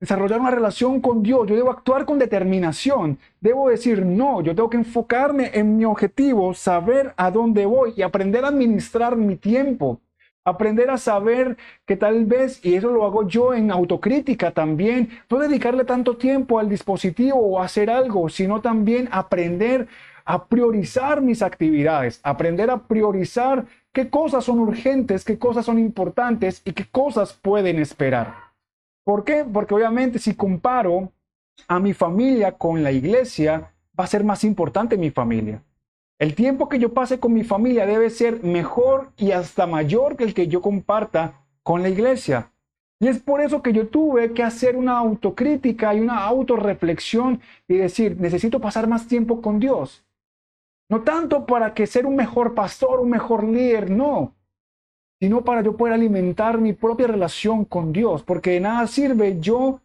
desarrollar 0.00 0.40
una 0.40 0.50
relación 0.50 1.00
con 1.00 1.22
Dios, 1.22 1.48
yo 1.48 1.56
debo 1.56 1.70
actuar 1.70 2.04
con 2.04 2.18
determinación, 2.18 3.18
debo 3.40 3.68
decir 3.68 4.04
no, 4.04 4.40
yo 4.40 4.54
tengo 4.54 4.70
que 4.70 4.76
enfocarme 4.76 5.50
en 5.54 5.76
mi 5.76 5.84
objetivo, 5.84 6.54
saber 6.54 7.12
a 7.16 7.30
dónde 7.30 7.66
voy 7.66 7.94
y 7.96 8.02
aprender 8.02 8.44
a 8.44 8.48
administrar 8.48 9.16
mi 9.16 9.36
tiempo, 9.36 10.00
aprender 10.44 10.90
a 10.90 10.98
saber 10.98 11.56
que 11.86 11.96
tal 11.96 12.24
vez, 12.24 12.64
y 12.64 12.74
eso 12.74 12.90
lo 12.90 13.04
hago 13.04 13.26
yo 13.28 13.54
en 13.54 13.70
autocrítica 13.70 14.50
también, 14.52 15.10
no 15.30 15.38
dedicarle 15.38 15.84
tanto 15.84 16.16
tiempo 16.16 16.58
al 16.58 16.68
dispositivo 16.68 17.38
o 17.38 17.60
hacer 17.60 17.90
algo, 17.90 18.28
sino 18.28 18.60
también 18.60 19.08
aprender 19.12 19.88
a 20.24 20.46
priorizar 20.46 21.20
mis 21.20 21.42
actividades, 21.42 22.20
aprender 22.22 22.70
a 22.70 22.78
priorizar 22.86 23.66
qué 23.92 24.08
cosas 24.08 24.44
son 24.44 24.58
urgentes, 24.60 25.24
qué 25.24 25.38
cosas 25.38 25.66
son 25.66 25.78
importantes 25.78 26.62
y 26.64 26.72
qué 26.72 26.84
cosas 26.84 27.32
pueden 27.32 27.78
esperar. 27.78 28.34
¿Por 29.04 29.24
qué? 29.24 29.44
Porque 29.44 29.74
obviamente 29.74 30.18
si 30.18 30.34
comparo 30.34 31.10
a 31.68 31.78
mi 31.78 31.92
familia 31.92 32.52
con 32.52 32.82
la 32.82 32.92
iglesia, 32.92 33.72
va 33.98 34.04
a 34.04 34.06
ser 34.06 34.24
más 34.24 34.44
importante 34.44 34.96
mi 34.96 35.10
familia. 35.10 35.62
El 36.18 36.34
tiempo 36.34 36.68
que 36.68 36.78
yo 36.78 36.92
pase 36.92 37.18
con 37.18 37.32
mi 37.32 37.42
familia 37.42 37.84
debe 37.84 38.08
ser 38.08 38.44
mejor 38.44 39.10
y 39.16 39.32
hasta 39.32 39.66
mayor 39.66 40.16
que 40.16 40.24
el 40.24 40.34
que 40.34 40.46
yo 40.46 40.60
comparta 40.60 41.34
con 41.62 41.82
la 41.82 41.88
iglesia. 41.88 42.52
Y 43.00 43.08
es 43.08 43.18
por 43.18 43.40
eso 43.40 43.62
que 43.62 43.72
yo 43.72 43.88
tuve 43.88 44.32
que 44.32 44.44
hacer 44.44 44.76
una 44.76 44.96
autocrítica 44.98 45.92
y 45.92 45.98
una 45.98 46.24
autorreflexión 46.24 47.40
y 47.66 47.74
decir, 47.74 48.16
necesito 48.20 48.60
pasar 48.60 48.86
más 48.86 49.08
tiempo 49.08 49.42
con 49.42 49.58
Dios. 49.58 50.04
No 50.92 51.00
tanto 51.00 51.46
para 51.46 51.72
que 51.72 51.86
ser 51.86 52.04
un 52.04 52.16
mejor 52.16 52.54
pastor, 52.54 53.00
un 53.00 53.10
mejor 53.10 53.44
líder, 53.44 53.90
no 53.90 54.34
sino 55.22 55.44
para 55.44 55.62
yo 55.62 55.76
poder 55.76 55.94
alimentar 55.94 56.58
mi 56.58 56.72
propia 56.72 57.06
relación 57.06 57.64
con 57.64 57.92
Dios, 57.92 58.24
porque 58.24 58.50
de 58.50 58.60
nada 58.60 58.88
sirve 58.88 59.38
yo 59.38 59.78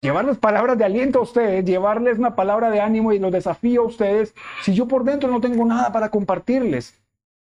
llevarles 0.00 0.38
palabras 0.38 0.78
de 0.78 0.84
aliento 0.84 1.18
a 1.18 1.22
ustedes, 1.22 1.64
llevarles 1.64 2.16
una 2.16 2.36
palabra 2.36 2.70
de 2.70 2.80
ánimo 2.80 3.12
y 3.12 3.18
los 3.18 3.32
desafío 3.32 3.82
a 3.82 3.86
ustedes, 3.86 4.36
si 4.62 4.72
yo 4.72 4.86
por 4.86 5.02
dentro 5.02 5.28
no 5.28 5.40
tengo 5.40 5.64
nada 5.64 5.90
para 5.90 6.10
compartirles. 6.10 7.02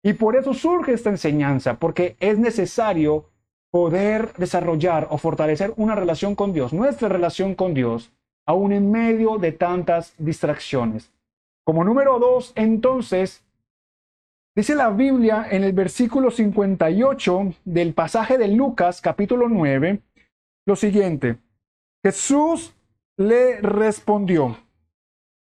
Y 0.02 0.14
por 0.14 0.38
eso 0.38 0.54
surge 0.54 0.94
esta 0.94 1.10
enseñanza, 1.10 1.74
porque 1.74 2.16
es 2.22 2.40
necesario 2.40 3.26
poder 3.70 4.32
desarrollar 4.38 5.08
o 5.10 5.18
fortalecer 5.18 5.74
una 5.76 5.96
relación 5.96 6.36
con 6.36 6.54
Dios, 6.54 6.72
nuestra 6.72 7.10
relación 7.10 7.54
con 7.54 7.74
Dios, 7.74 8.14
aún 8.46 8.72
en 8.72 8.92
medio 8.92 9.40
de 9.40 9.52
tantas 9.52 10.14
distracciones. 10.18 11.12
Como 11.66 11.84
número 11.84 12.20
dos, 12.20 12.54
entonces, 12.56 13.44
Dice 14.56 14.76
la 14.76 14.92
Biblia 14.92 15.48
en 15.50 15.64
el 15.64 15.74
versículo 15.74 16.30
58 16.30 17.54
del 17.66 17.96
pasaje 17.96 18.38
de 18.38 18.50
Lucas 18.50 19.02
capítulo 19.02 19.50
9 19.50 20.00
lo 20.68 20.76
siguiente. 20.76 21.38
Jesús 22.06 22.76
le 23.18 23.62
respondió, 23.62 24.58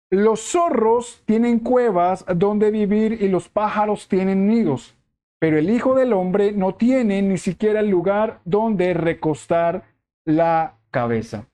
los 0.09 0.41
zorros 0.41 1.21
tienen 1.25 1.59
cuevas 1.59 2.25
donde 2.35 2.71
vivir 2.71 3.21
y 3.21 3.27
los 3.27 3.49
pájaros 3.49 4.07
tienen 4.07 4.47
nidos, 4.47 4.95
pero 5.39 5.59
el 5.59 5.69
Hijo 5.69 5.93
del 5.93 6.13
Hombre 6.13 6.51
no 6.51 6.73
tiene 6.73 7.21
ni 7.21 7.37
siquiera 7.37 7.81
el 7.81 7.89
lugar 7.89 8.39
donde 8.45 8.95
recostar 8.95 9.83
la 10.25 10.79
cabeza. 10.89 11.47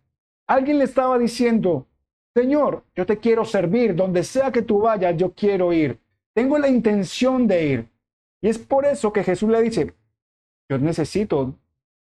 Alguien 0.47 0.77
le 0.77 0.85
estaba 0.85 1.17
diciendo, 1.19 1.88
Señor, 2.39 2.86
yo 2.96 3.05
te 3.05 3.17
quiero 3.17 3.43
servir, 3.43 3.93
donde 3.93 4.24
sea 4.24 4.50
que 4.50 4.62
tú 4.62 4.79
vayas, 4.79 5.17
yo 5.17 5.34
quiero 5.34 5.74
ir. 5.74 6.00
Tengo 6.34 6.58
la 6.58 6.69
intención 6.69 7.48
de 7.48 7.65
ir. 7.65 7.89
Y 8.41 8.48
es 8.48 8.58
por 8.58 8.86
eso 8.86 9.12
que 9.12 9.25
Jesús 9.25 9.50
le 9.50 9.62
dice, 9.62 9.93
yo 10.69 10.77
necesito 10.77 11.53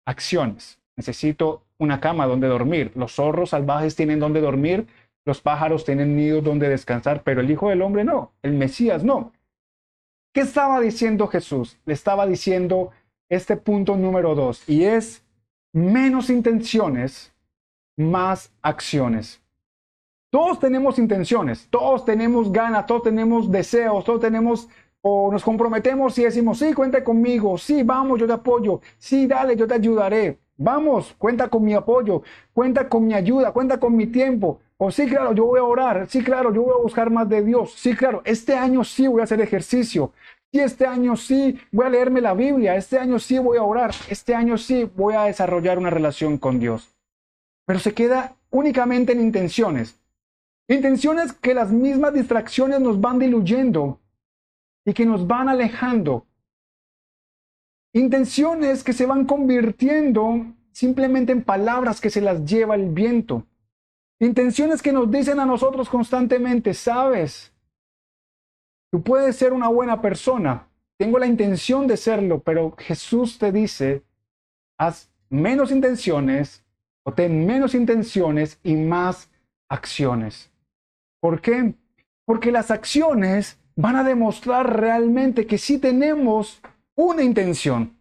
acciones, 0.05 0.79
necesito 0.95 1.63
una 1.77 1.99
cama 1.99 2.27
donde 2.27 2.47
dormir. 2.47 2.93
Los 2.95 3.15
zorros 3.15 3.49
salvajes 3.49 3.97
tienen 3.97 4.21
donde 4.21 4.39
dormir, 4.39 4.87
los 5.25 5.41
pájaros 5.41 5.83
tienen 5.83 6.15
nidos 6.15 6.45
donde 6.45 6.69
descansar, 6.69 7.23
pero 7.23 7.41
el 7.41 7.51
Hijo 7.51 7.67
del 7.67 7.81
Hombre 7.81 8.05
no, 8.05 8.31
el 8.41 8.53
Mesías 8.53 9.03
no. 9.03 9.33
¿Qué 10.33 10.39
estaba 10.39 10.79
diciendo 10.79 11.27
Jesús? 11.27 11.77
Le 11.85 11.93
estaba 11.93 12.25
diciendo 12.25 12.91
este 13.27 13.57
punto 13.57 13.97
número 13.97 14.33
dos, 14.33 14.63
y 14.69 14.85
es 14.85 15.25
menos 15.73 16.29
intenciones, 16.29 17.33
más 17.97 18.53
acciones. 18.61 19.40
Todos 20.31 20.59
tenemos 20.61 20.97
intenciones, 20.97 21.67
todos 21.69 22.05
tenemos 22.05 22.53
ganas, 22.53 22.85
todos 22.85 23.03
tenemos 23.03 23.51
deseos, 23.51 24.05
todos 24.05 24.21
tenemos 24.21 24.69
o 25.01 25.29
nos 25.29 25.43
comprometemos 25.43 26.17
y 26.17 26.23
decimos, 26.23 26.59
sí, 26.59 26.73
cuenta 26.73 27.03
conmigo, 27.03 27.57
sí, 27.57 27.83
vamos, 27.83 28.17
yo 28.17 28.27
te 28.27 28.31
apoyo, 28.31 28.79
sí, 28.97 29.27
dale, 29.27 29.57
yo 29.57 29.67
te 29.67 29.73
ayudaré, 29.73 30.37
vamos, 30.55 31.13
cuenta 31.17 31.49
con 31.49 31.65
mi 31.65 31.73
apoyo, 31.73 32.23
cuenta 32.53 32.87
con 32.87 33.07
mi 33.07 33.13
ayuda, 33.13 33.51
cuenta 33.51 33.77
con 33.77 33.93
mi 33.93 34.07
tiempo, 34.07 34.61
o 34.77 34.89
sí, 34.89 35.05
claro, 35.05 35.33
yo 35.33 35.47
voy 35.47 35.59
a 35.59 35.65
orar, 35.65 36.07
sí, 36.07 36.23
claro, 36.23 36.53
yo 36.53 36.61
voy 36.61 36.75
a 36.79 36.83
buscar 36.83 37.09
más 37.09 37.27
de 37.27 37.43
Dios, 37.43 37.73
sí, 37.75 37.93
claro, 37.93 38.21
este 38.23 38.55
año 38.55 38.85
sí 38.85 39.07
voy 39.07 39.19
a 39.19 39.25
hacer 39.25 39.41
ejercicio, 39.41 40.13
sí, 40.49 40.61
este 40.61 40.85
año 40.85 41.17
sí 41.17 41.59
voy 41.73 41.87
a 41.87 41.89
leerme 41.89 42.21
la 42.21 42.35
Biblia, 42.35 42.77
este 42.77 42.97
año 42.97 43.19
sí 43.19 43.37
voy 43.37 43.57
a 43.57 43.63
orar, 43.63 43.91
este 44.07 44.33
año 44.33 44.57
sí 44.57 44.89
voy 44.95 45.15
a 45.15 45.23
desarrollar 45.23 45.77
una 45.77 45.89
relación 45.89 46.37
con 46.37 46.57
Dios. 46.57 46.87
Pero 47.65 47.79
se 47.79 47.93
queda 47.93 48.35
únicamente 48.49 49.11
en 49.11 49.21
intenciones. 49.21 50.00
Intenciones 50.71 51.33
que 51.33 51.53
las 51.53 51.69
mismas 51.69 52.13
distracciones 52.13 52.79
nos 52.79 53.01
van 53.01 53.19
diluyendo 53.19 53.99
y 54.85 54.93
que 54.93 55.05
nos 55.05 55.27
van 55.27 55.49
alejando. 55.49 56.25
Intenciones 57.93 58.81
que 58.81 58.93
se 58.93 59.05
van 59.05 59.25
convirtiendo 59.25 60.45
simplemente 60.71 61.33
en 61.33 61.43
palabras 61.43 61.99
que 61.99 62.09
se 62.09 62.21
las 62.21 62.45
lleva 62.45 62.75
el 62.75 62.87
viento. 62.87 63.45
Intenciones 64.21 64.81
que 64.81 64.93
nos 64.93 65.11
dicen 65.11 65.41
a 65.41 65.45
nosotros 65.45 65.89
constantemente, 65.89 66.73
sabes, 66.73 67.53
tú 68.93 69.03
puedes 69.03 69.35
ser 69.35 69.51
una 69.51 69.67
buena 69.67 70.01
persona, 70.01 70.69
tengo 70.97 71.19
la 71.19 71.27
intención 71.27 71.85
de 71.85 71.97
serlo, 71.97 72.39
pero 72.39 72.75
Jesús 72.77 73.37
te 73.37 73.51
dice, 73.51 74.03
haz 74.77 75.11
menos 75.29 75.69
intenciones 75.69 76.63
o 77.03 77.11
ten 77.11 77.45
menos 77.45 77.75
intenciones 77.75 78.57
y 78.63 78.77
más 78.77 79.29
acciones. 79.67 80.50
¿Por 81.21 81.39
qué? 81.39 81.75
Porque 82.25 82.51
las 82.51 82.71
acciones 82.71 83.59
van 83.75 83.95
a 83.95 84.03
demostrar 84.03 84.79
realmente 84.79 85.45
que 85.45 85.57
sí 85.57 85.77
tenemos 85.77 86.61
una 86.95 87.23
intención. 87.23 87.95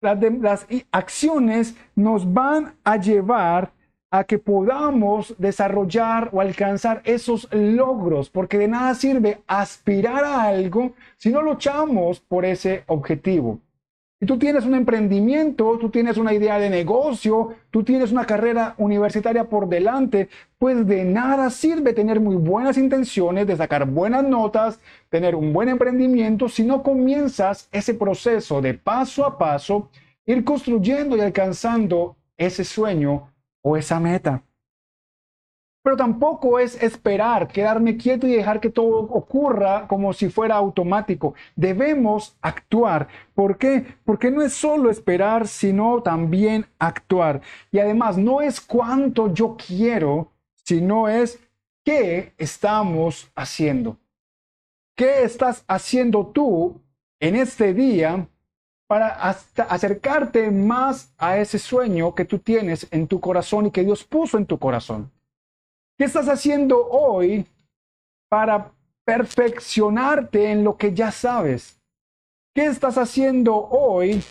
Las, 0.00 0.18
las 0.40 0.66
acciones 0.90 1.76
nos 1.94 2.32
van 2.32 2.74
a 2.82 2.96
llevar 2.96 3.72
a 4.10 4.24
que 4.24 4.38
podamos 4.38 5.34
desarrollar 5.38 6.28
o 6.32 6.40
alcanzar 6.40 7.00
esos 7.04 7.48
logros, 7.52 8.28
porque 8.28 8.58
de 8.58 8.68
nada 8.68 8.94
sirve 8.94 9.42
aspirar 9.46 10.24
a 10.24 10.42
algo 10.42 10.92
si 11.16 11.30
no 11.30 11.40
luchamos 11.40 12.20
por 12.20 12.44
ese 12.44 12.84
objetivo. 12.88 13.58
Si 14.22 14.26
tú 14.26 14.38
tienes 14.38 14.64
un 14.64 14.76
emprendimiento, 14.76 15.76
tú 15.80 15.90
tienes 15.90 16.16
una 16.16 16.32
idea 16.32 16.60
de 16.60 16.70
negocio, 16.70 17.56
tú 17.72 17.82
tienes 17.82 18.12
una 18.12 18.24
carrera 18.24 18.76
universitaria 18.78 19.48
por 19.48 19.68
delante, 19.68 20.28
pues 20.58 20.86
de 20.86 21.02
nada 21.02 21.50
sirve 21.50 21.92
tener 21.92 22.20
muy 22.20 22.36
buenas 22.36 22.78
intenciones, 22.78 23.48
de 23.48 23.56
sacar 23.56 23.84
buenas 23.84 24.22
notas, 24.22 24.78
tener 25.08 25.34
un 25.34 25.52
buen 25.52 25.68
emprendimiento, 25.68 26.48
si 26.48 26.62
no 26.62 26.84
comienzas 26.84 27.68
ese 27.72 27.94
proceso 27.94 28.62
de 28.62 28.74
paso 28.74 29.26
a 29.26 29.36
paso, 29.36 29.90
ir 30.24 30.44
construyendo 30.44 31.16
y 31.16 31.20
alcanzando 31.20 32.14
ese 32.36 32.62
sueño 32.62 33.28
o 33.60 33.76
esa 33.76 33.98
meta. 33.98 34.44
Pero 35.82 35.96
tampoco 35.96 36.60
es 36.60 36.80
esperar, 36.80 37.48
quedarme 37.48 37.96
quieto 37.96 38.26
y 38.28 38.32
dejar 38.32 38.60
que 38.60 38.70
todo 38.70 39.00
ocurra 39.00 39.88
como 39.88 40.12
si 40.12 40.28
fuera 40.28 40.54
automático. 40.54 41.34
Debemos 41.56 42.36
actuar. 42.40 43.08
¿Por 43.34 43.58
qué? 43.58 43.84
Porque 44.04 44.30
no 44.30 44.42
es 44.42 44.52
solo 44.52 44.90
esperar, 44.90 45.48
sino 45.48 46.00
también 46.00 46.66
actuar. 46.78 47.40
Y 47.72 47.80
además 47.80 48.16
no 48.16 48.40
es 48.40 48.60
cuánto 48.60 49.34
yo 49.34 49.56
quiero, 49.56 50.30
sino 50.64 51.08
es 51.08 51.40
qué 51.84 52.32
estamos 52.38 53.32
haciendo. 53.34 53.96
¿Qué 54.94 55.24
estás 55.24 55.64
haciendo 55.66 56.26
tú 56.26 56.80
en 57.18 57.34
este 57.34 57.74
día 57.74 58.28
para 58.86 59.08
acercarte 59.08 60.50
más 60.52 61.12
a 61.18 61.38
ese 61.38 61.58
sueño 61.58 62.14
que 62.14 62.24
tú 62.24 62.38
tienes 62.38 62.86
en 62.92 63.08
tu 63.08 63.18
corazón 63.20 63.66
y 63.66 63.70
que 63.72 63.82
Dios 63.82 64.04
puso 64.04 64.38
en 64.38 64.46
tu 64.46 64.58
corazón? 64.58 65.10
¿Qué 65.98 66.04
estás 66.04 66.28
haciendo 66.28 66.86
hoy 66.88 67.46
para 68.28 68.72
perfeccionarte 69.04 70.50
en 70.50 70.64
lo 70.64 70.76
que 70.76 70.94
ya 70.94 71.10
sabes? 71.10 71.80
¿Qué 72.54 72.66
estás 72.66 72.98
haciendo 72.98 73.56
hoy 73.56 74.22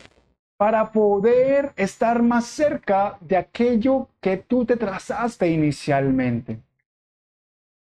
para 0.58 0.91
poder 0.91 1.74
estar 1.75 2.22
más 2.24 2.46
cerca 2.46 3.18
de 3.22 3.38
aquello 3.38 4.10
que 4.20 4.38
tú 4.38 4.65
te 4.65 4.75
trazaste 4.75 5.50
inicialmente? 5.50 6.60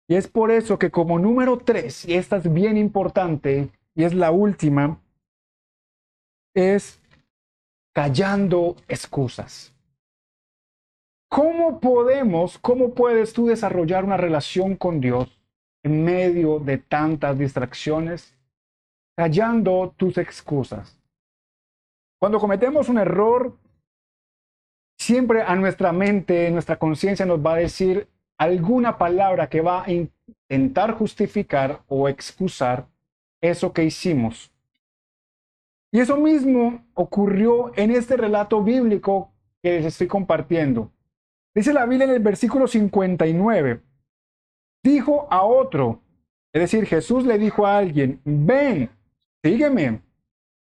Y 0.08 0.14
es 0.14 0.28
por 0.28 0.50
eso 0.50 0.78
que 0.78 0.90
como 0.90 1.18
número 1.18 1.58
tres, 1.58 2.06
y 2.06 2.14
esta 2.14 2.36
es 2.36 2.52
bien 2.52 2.76
importante, 2.76 3.70
y 3.94 4.04
es 4.04 4.14
la 4.14 4.30
última, 4.30 5.00
es 6.54 7.00
callando 7.94 8.76
excusas. 8.88 9.75
¿Cómo 11.28 11.80
podemos, 11.80 12.58
cómo 12.58 12.94
puedes 12.94 13.32
tú 13.32 13.46
desarrollar 13.46 14.04
una 14.04 14.16
relación 14.16 14.76
con 14.76 15.00
Dios 15.00 15.40
en 15.82 16.04
medio 16.04 16.60
de 16.60 16.78
tantas 16.78 17.38
distracciones, 17.38 18.36
callando 19.16 19.92
tus 19.96 20.18
excusas? 20.18 21.00
Cuando 22.18 22.38
cometemos 22.38 22.88
un 22.88 22.98
error, 22.98 23.58
siempre 24.98 25.42
a 25.42 25.54
nuestra 25.56 25.92
mente, 25.92 26.50
nuestra 26.50 26.78
conciencia 26.78 27.26
nos 27.26 27.44
va 27.44 27.54
a 27.54 27.58
decir 27.58 28.08
alguna 28.38 28.96
palabra 28.96 29.48
que 29.48 29.60
va 29.60 29.84
a 29.84 29.90
intentar 29.90 30.92
justificar 30.92 31.82
o 31.88 32.08
excusar 32.08 32.86
eso 33.40 33.72
que 33.72 33.84
hicimos. 33.84 34.52
Y 35.92 36.00
eso 36.00 36.16
mismo 36.16 36.84
ocurrió 36.94 37.72
en 37.76 37.90
este 37.90 38.16
relato 38.16 38.62
bíblico 38.62 39.32
que 39.62 39.72
les 39.72 39.86
estoy 39.86 40.06
compartiendo. 40.06 40.92
Dice 41.56 41.72
la 41.72 41.86
Biblia 41.86 42.04
en 42.04 42.10
el 42.10 42.22
versículo 42.22 42.68
59, 42.68 43.80
dijo 44.84 45.26
a 45.30 45.42
otro, 45.42 46.02
es 46.52 46.60
decir, 46.60 46.84
Jesús 46.84 47.24
le 47.24 47.38
dijo 47.38 47.66
a 47.66 47.78
alguien, 47.78 48.20
ven, 48.26 48.90
sígueme, 49.42 50.02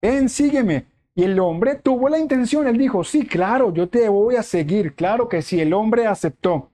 ven, 0.01 0.29
sígueme. 0.29 0.85
Y 1.15 1.23
el 1.23 1.37
hombre 1.37 1.75
tuvo 1.75 2.07
la 2.07 2.17
intención, 2.17 2.65
él 2.65 2.77
dijo, 2.77 3.03
sí, 3.03 3.27
claro, 3.27 3.73
yo 3.73 3.89
te 3.89 4.07
voy 4.07 4.37
a 4.37 4.43
seguir, 4.43 4.95
claro 4.95 5.27
que 5.27 5.41
sí, 5.41 5.59
el 5.59 5.73
hombre 5.73 6.07
aceptó. 6.07 6.71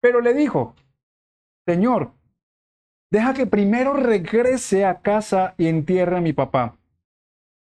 Pero 0.00 0.20
le 0.20 0.34
dijo, 0.34 0.74
Señor, 1.64 2.10
deja 3.08 3.34
que 3.34 3.46
primero 3.46 3.92
regrese 3.92 4.84
a 4.84 5.00
casa 5.00 5.54
y 5.58 5.68
entierre 5.68 6.16
a 6.16 6.20
mi 6.20 6.32
papá. 6.32 6.76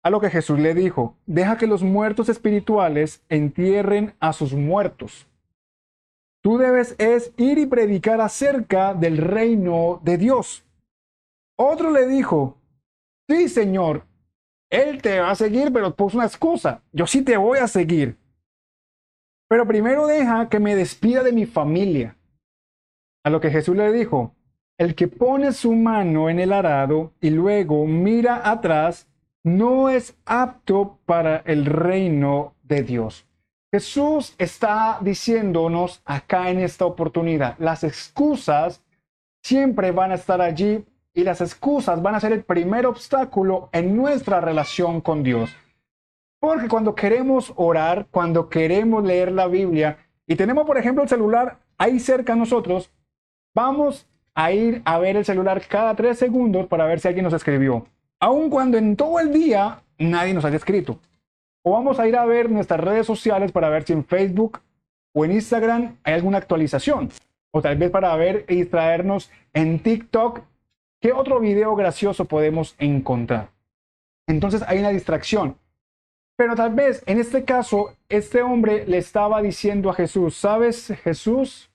A 0.02 0.08
lo 0.08 0.18
que 0.18 0.30
Jesús 0.30 0.58
le 0.58 0.72
dijo, 0.72 1.18
deja 1.26 1.58
que 1.58 1.66
los 1.66 1.82
muertos 1.82 2.30
espirituales 2.30 3.22
entierren 3.28 4.14
a 4.18 4.32
sus 4.32 4.54
muertos. 4.54 5.28
Tú 6.42 6.58
debes 6.58 6.96
es 6.98 7.32
ir 7.36 7.58
y 7.58 7.66
predicar 7.66 8.20
acerca 8.20 8.94
del 8.94 9.16
reino 9.16 10.00
de 10.02 10.18
Dios. 10.18 10.64
Otro 11.56 11.92
le 11.92 12.08
dijo, 12.08 12.58
sí, 13.28 13.48
Señor, 13.48 14.04
Él 14.68 15.00
te 15.00 15.20
va 15.20 15.30
a 15.30 15.36
seguir, 15.36 15.72
pero 15.72 15.94
puso 15.94 16.16
una 16.16 16.26
excusa. 16.26 16.82
Yo 16.92 17.06
sí 17.06 17.22
te 17.22 17.36
voy 17.36 17.60
a 17.60 17.68
seguir. 17.68 18.18
Pero 19.48 19.66
primero 19.66 20.06
deja 20.06 20.48
que 20.48 20.58
me 20.58 20.74
despida 20.74 21.22
de 21.22 21.30
mi 21.30 21.46
familia. 21.46 22.16
A 23.24 23.30
lo 23.30 23.40
que 23.40 23.50
Jesús 23.50 23.76
le 23.76 23.92
dijo, 23.92 24.34
el 24.78 24.96
que 24.96 25.06
pone 25.06 25.52
su 25.52 25.72
mano 25.74 26.28
en 26.28 26.40
el 26.40 26.52
arado 26.52 27.12
y 27.20 27.30
luego 27.30 27.86
mira 27.86 28.50
atrás, 28.50 29.06
no 29.44 29.90
es 29.90 30.16
apto 30.24 30.98
para 31.06 31.36
el 31.38 31.66
reino 31.66 32.56
de 32.64 32.82
Dios. 32.82 33.26
Jesús 33.74 34.34
está 34.36 34.98
diciéndonos 35.00 36.02
acá 36.04 36.50
en 36.50 36.58
esta 36.58 36.84
oportunidad, 36.84 37.56
las 37.58 37.84
excusas 37.84 38.84
siempre 39.42 39.92
van 39.92 40.12
a 40.12 40.16
estar 40.16 40.42
allí 40.42 40.84
y 41.14 41.24
las 41.24 41.40
excusas 41.40 42.02
van 42.02 42.14
a 42.14 42.20
ser 42.20 42.32
el 42.32 42.44
primer 42.44 42.84
obstáculo 42.84 43.70
en 43.72 43.96
nuestra 43.96 44.42
relación 44.42 45.00
con 45.00 45.22
Dios. 45.22 45.56
Porque 46.38 46.68
cuando 46.68 46.94
queremos 46.94 47.54
orar, 47.56 48.08
cuando 48.10 48.50
queremos 48.50 49.04
leer 49.04 49.32
la 49.32 49.46
Biblia 49.46 49.96
y 50.26 50.36
tenemos, 50.36 50.66
por 50.66 50.76
ejemplo, 50.76 51.02
el 51.02 51.08
celular 51.08 51.58
ahí 51.78 51.98
cerca 51.98 52.34
a 52.34 52.36
nosotros, 52.36 52.90
vamos 53.54 54.06
a 54.34 54.52
ir 54.52 54.82
a 54.84 54.98
ver 54.98 55.16
el 55.16 55.24
celular 55.24 55.62
cada 55.66 55.96
tres 55.96 56.18
segundos 56.18 56.66
para 56.66 56.84
ver 56.84 57.00
si 57.00 57.08
alguien 57.08 57.24
nos 57.24 57.32
escribió. 57.32 57.86
Aun 58.20 58.50
cuando 58.50 58.76
en 58.76 58.96
todo 58.96 59.18
el 59.18 59.32
día 59.32 59.82
nadie 59.98 60.34
nos 60.34 60.44
haya 60.44 60.56
escrito. 60.56 60.98
O 61.64 61.72
vamos 61.72 62.00
a 62.00 62.08
ir 62.08 62.16
a 62.16 62.24
ver 62.24 62.50
nuestras 62.50 62.80
redes 62.80 63.06
sociales 63.06 63.52
para 63.52 63.68
ver 63.68 63.84
si 63.84 63.92
en 63.92 64.04
Facebook 64.04 64.60
o 65.14 65.24
en 65.24 65.32
Instagram 65.32 65.96
hay 66.02 66.14
alguna 66.14 66.38
actualización. 66.38 67.10
O 67.52 67.62
tal 67.62 67.76
vez 67.76 67.90
para 67.90 68.14
ver 68.16 68.44
y 68.48 68.56
distraernos 68.56 69.30
en 69.52 69.80
TikTok 69.80 70.40
qué 71.00 71.12
otro 71.12 71.38
video 71.38 71.76
gracioso 71.76 72.24
podemos 72.24 72.74
encontrar. 72.78 73.50
Entonces 74.26 74.62
hay 74.66 74.78
una 74.78 74.88
distracción. 74.88 75.56
Pero 76.36 76.56
tal 76.56 76.74
vez 76.74 77.02
en 77.06 77.20
este 77.20 77.44
caso, 77.44 77.94
este 78.08 78.42
hombre 78.42 78.86
le 78.86 78.98
estaba 78.98 79.42
diciendo 79.42 79.90
a 79.90 79.94
Jesús, 79.94 80.36
¿sabes 80.36 80.88
Jesús? 81.04 81.70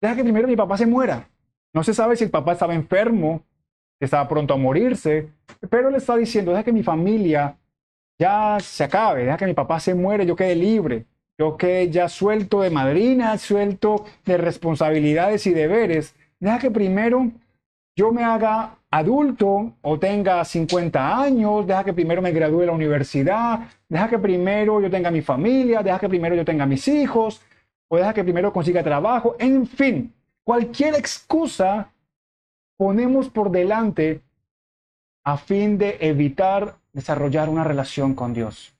Deja 0.00 0.14
que 0.14 0.22
primero 0.22 0.46
mi 0.46 0.56
papá 0.56 0.76
se 0.76 0.86
muera. 0.86 1.28
No 1.74 1.82
se 1.82 1.94
sabe 1.94 2.16
si 2.16 2.24
el 2.24 2.30
papá 2.30 2.52
estaba 2.52 2.74
enfermo, 2.74 3.42
estaba 3.98 4.28
pronto 4.28 4.54
a 4.54 4.58
morirse, 4.58 5.30
pero 5.70 5.90
le 5.90 5.98
está 5.98 6.16
diciendo, 6.16 6.50
deja 6.50 6.64
que 6.64 6.72
mi 6.72 6.82
familia 6.82 7.56
ya 8.22 8.58
se 8.60 8.84
acabe, 8.84 9.24
deja 9.24 9.36
que 9.36 9.46
mi 9.46 9.54
papá 9.54 9.80
se 9.80 9.94
muere, 9.94 10.24
yo 10.24 10.36
quede 10.36 10.54
libre, 10.54 11.06
yo 11.36 11.56
quede 11.56 11.90
ya 11.90 12.08
suelto 12.08 12.60
de 12.60 12.70
madrina, 12.70 13.36
suelto 13.36 14.04
de 14.24 14.36
responsabilidades 14.36 15.44
y 15.48 15.52
deberes, 15.52 16.14
deja 16.38 16.60
que 16.60 16.70
primero 16.70 17.32
yo 17.96 18.12
me 18.12 18.22
haga 18.22 18.76
adulto 18.92 19.72
o 19.82 19.98
tenga 19.98 20.44
50 20.44 21.20
años, 21.20 21.66
deja 21.66 21.82
que 21.82 21.92
primero 21.92 22.22
me 22.22 22.30
gradúe 22.30 22.60
de 22.60 22.66
la 22.66 22.72
universidad, 22.72 23.68
deja 23.88 24.08
que 24.08 24.20
primero 24.20 24.80
yo 24.80 24.88
tenga 24.88 25.10
mi 25.10 25.20
familia, 25.20 25.82
deja 25.82 25.98
que 25.98 26.08
primero 26.08 26.36
yo 26.36 26.44
tenga 26.44 26.64
mis 26.64 26.86
hijos, 26.86 27.42
o 27.88 27.96
deja 27.96 28.14
que 28.14 28.22
primero 28.22 28.52
consiga 28.52 28.84
trabajo, 28.84 29.34
en 29.40 29.66
fin, 29.66 30.14
cualquier 30.44 30.94
excusa 30.94 31.90
ponemos 32.76 33.28
por 33.28 33.50
delante 33.50 34.22
a 35.24 35.36
fin 35.36 35.76
de 35.76 35.96
evitar 36.00 36.76
desarrollar 36.92 37.48
una 37.48 37.64
relación 37.64 38.14
con 38.14 38.34
Dios. 38.34 38.74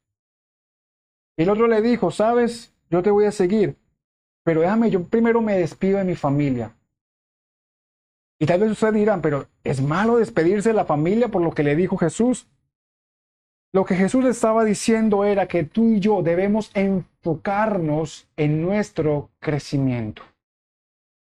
El 1.37 1.49
otro 1.49 1.67
le 1.67 1.81
dijo, 1.81 2.11
sabes, 2.11 2.73
yo 2.91 3.03
te 3.03 3.11
voy 3.11 3.25
a 3.25 3.33
seguir, 3.33 3.77
pero 4.45 4.61
déjame, 4.61 4.91
yo 4.91 5.05
primero 5.05 5.41
me 5.41 5.57
despido 5.57 5.99
de 5.99 6.05
mi 6.05 6.15
familia. 6.15 6.75
Y 8.39 8.47
tal 8.47 8.61
vez 8.61 8.73
ustedes 8.73 8.95
dirán, 8.95 9.23
pero 9.23 9.47
¿es 9.65 9.81
malo 9.81 10.17
despedirse 10.17 10.71
de 10.71 10.75
la 10.75 10.85
familia 10.85 11.29
por 11.29 11.43
lo 11.43 11.53
que 11.53 11.63
le 11.63 11.77
dijo 11.77 11.97
Jesús? 11.97 12.49
Lo 13.73 13.85
que 13.85 13.95
Jesús 13.95 14.25
estaba 14.27 14.65
diciendo 14.65 15.25
era 15.25 15.49
que 15.49 15.65
tú 15.65 15.89
y 15.89 16.01
yo 16.01 16.23
debemos 16.23 16.71
enfocarnos 16.75 18.29
en 18.37 18.61
nuestro 18.61 19.31
crecimiento. 19.39 20.23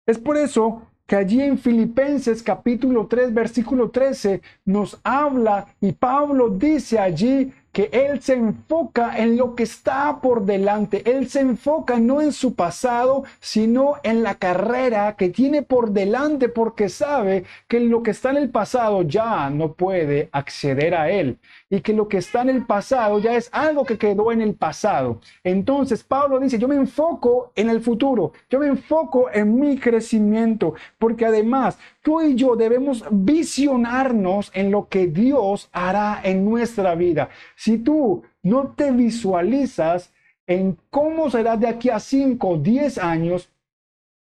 Es 0.07 0.19
por 0.19 0.39
eso 0.39 0.87
que 1.09 1.17
allí 1.17 1.41
en 1.41 1.57
Filipenses 1.57 2.43
capítulo 2.43 3.07
3 3.07 3.33
versículo 3.33 3.89
13 3.89 4.43
nos 4.67 5.01
habla 5.03 5.69
y 5.81 5.93
Pablo 5.93 6.51
dice 6.51 6.99
allí 6.99 7.51
que 7.73 7.89
él 7.93 8.21
se 8.21 8.35
enfoca 8.35 9.17
en 9.17 9.39
lo 9.39 9.55
que 9.55 9.63
está 9.63 10.21
por 10.21 10.45
delante. 10.45 11.11
Él 11.11 11.29
se 11.29 11.41
enfoca 11.41 11.99
no 11.99 12.21
en 12.21 12.33
su 12.33 12.55
pasado, 12.55 13.25
sino 13.41 13.95
en 14.03 14.23
la 14.23 14.35
carrera 14.35 15.17
que 15.17 15.31
tiene 15.31 15.63
por 15.63 15.93
delante 15.93 16.49
porque 16.49 16.89
sabe 16.89 17.45
que 17.69 17.81
lo 17.81 18.03
que 18.03 18.11
está 18.11 18.31
en 18.31 18.39
el 18.39 18.51
pasado 18.51 19.03
ya 19.03 19.49
no 19.49 19.73
puede 19.73 20.29
acceder 20.33 20.95
a 20.95 21.11
él 21.11 21.39
y 21.71 21.81
que 21.81 21.93
lo 21.93 22.09
que 22.09 22.19
está 22.19 22.43
en 22.43 22.51
el 22.51 22.65
pasado 22.65 23.19
ya 23.19 23.35
es 23.35 23.51
algo 23.53 23.85
que 23.85 23.99
quedó 23.99 24.33
en 24.33 24.41
el 24.41 24.55
pasado. 24.55 25.21
Entonces 25.45 26.03
Pablo 26.03 26.41
dice, 26.41 26.59
yo 26.59 26.67
me 26.69 26.77
enfoco 26.77 27.53
en 27.55 27.69
el 27.69 27.81
futuro, 27.81 28.33
yo 28.49 28.59
me 28.59 28.69
enfoco 28.69 29.31
en 29.31 29.59
mi 29.59 29.79
crecimiento, 29.79 30.75
porque 30.99 31.27
además 31.27 31.79
tú 32.03 32.23
y 32.23 32.35
yo 32.35 32.57
debemos 32.57 33.05
visionarnos 33.11 34.51
en 34.55 34.71
lo 34.71 34.89
que 34.89 35.09
Dios 35.09 35.69
hará 35.73 36.21
en 36.23 36.45
nuestra 36.45 36.95
vida. 36.95 37.29
Si 37.55 37.79
tú 37.79 38.23
no 38.43 38.69
te 38.69 38.91
visualizas 38.91 40.13
en 40.47 40.79
cómo 40.89 41.31
será 41.31 41.57
de 41.57 41.69
aquí 41.69 41.91
a 41.91 42.01
5 42.01 42.49
o 42.49 42.57
10 42.57 42.99
años, 42.99 43.51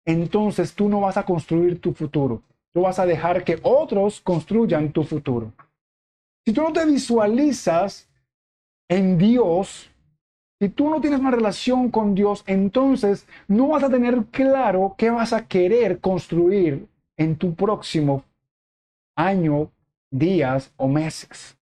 entonces 0.05 0.73
tú 0.73 0.89
no 0.89 1.01
vas 1.01 1.17
a 1.17 1.23
construir 1.23 1.79
tu 1.79 1.93
futuro. 1.93 2.41
Tú 2.73 2.81
vas 2.81 2.99
a 2.99 3.05
dejar 3.05 3.43
que 3.43 3.59
otros 3.63 4.19
construyan 4.21 4.91
tu 4.91 5.03
futuro. 5.03 5.53
Si 6.47 6.53
tú 6.53 6.61
no 6.61 6.71
te 6.71 6.85
visualizas 6.85 8.07
en 8.87 9.17
Dios, 9.17 9.91
si 10.61 10.69
tú 10.69 10.89
no 10.89 11.01
tienes 11.01 11.19
una 11.19 11.31
relación 11.31 11.91
con 11.91 12.15
Dios, 12.15 12.45
entonces 12.47 13.27
no 13.49 13.67
vas 13.67 13.83
a 13.83 13.89
tener 13.89 14.23
claro 14.31 14.95
qué 14.97 15.09
vas 15.09 15.33
a 15.33 15.45
querer 15.45 15.99
construir 15.99 16.87
en 17.17 17.35
tu 17.35 17.53
próximo 17.53 18.23
año, 19.13 19.69
días 20.09 20.71
o 20.77 20.87
meses. 20.87 21.57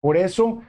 Por 0.00 0.16
eso 0.16 0.62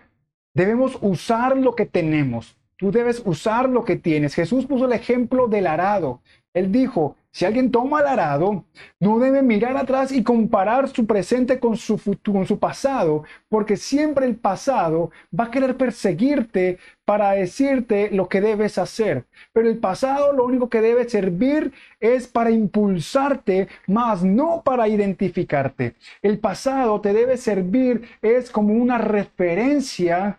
debemos 0.54 0.98
usar 1.00 1.56
lo 1.56 1.76
que 1.76 1.86
tenemos. 1.86 2.58
Tú 2.76 2.92
debes 2.92 3.24
usar 3.26 3.70
lo 3.70 3.86
que 3.86 3.96
tienes. 3.96 4.36
Jesús 4.36 4.66
puso 4.66 4.84
el 4.84 4.92
ejemplo 4.92 5.48
del 5.48 5.66
arado. 5.66 6.20
Él 6.54 6.74
dijo, 6.74 7.16
si 7.34 7.46
alguien 7.46 7.72
toma 7.72 8.02
el 8.02 8.06
arado, 8.06 8.66
no 9.00 9.18
debe 9.18 9.42
mirar 9.42 9.76
atrás 9.76 10.12
y 10.12 10.22
comparar 10.22 10.88
su 10.88 11.08
presente 11.08 11.60
con 11.60 11.78
su 11.78 11.98
futuro, 11.98 12.38
con 12.38 12.46
su 12.48 12.60
pasado, 12.60 13.24
porque 13.50 13.76
siempre 13.76 14.28
el 14.28 14.36
pasado 14.36 15.10
va 15.38 15.46
a 15.46 15.52
querer 15.52 15.76
perseguirte 15.76 16.78
para 17.06 17.32
decirte 17.32 18.12
lo 18.12 18.30
que 18.30 18.40
debes 18.40 18.78
hacer. 18.78 19.26
Pero 19.52 19.68
el 19.68 19.80
pasado 19.80 20.32
lo 20.32 20.46
único 20.46 20.70
que 20.70 20.82
debe 20.82 21.10
servir 21.10 21.74
es 22.00 22.28
para 22.28 22.52
impulsarte, 22.52 23.68
más 23.88 24.24
no 24.24 24.62
para 24.64 24.88
identificarte. 24.88 25.96
El 26.22 26.38
pasado 26.38 27.02
te 27.02 27.14
debe 27.14 27.38
servir 27.38 28.04
es 28.22 28.52
como 28.52 28.76
una 28.76 29.00
referencia 29.00 30.38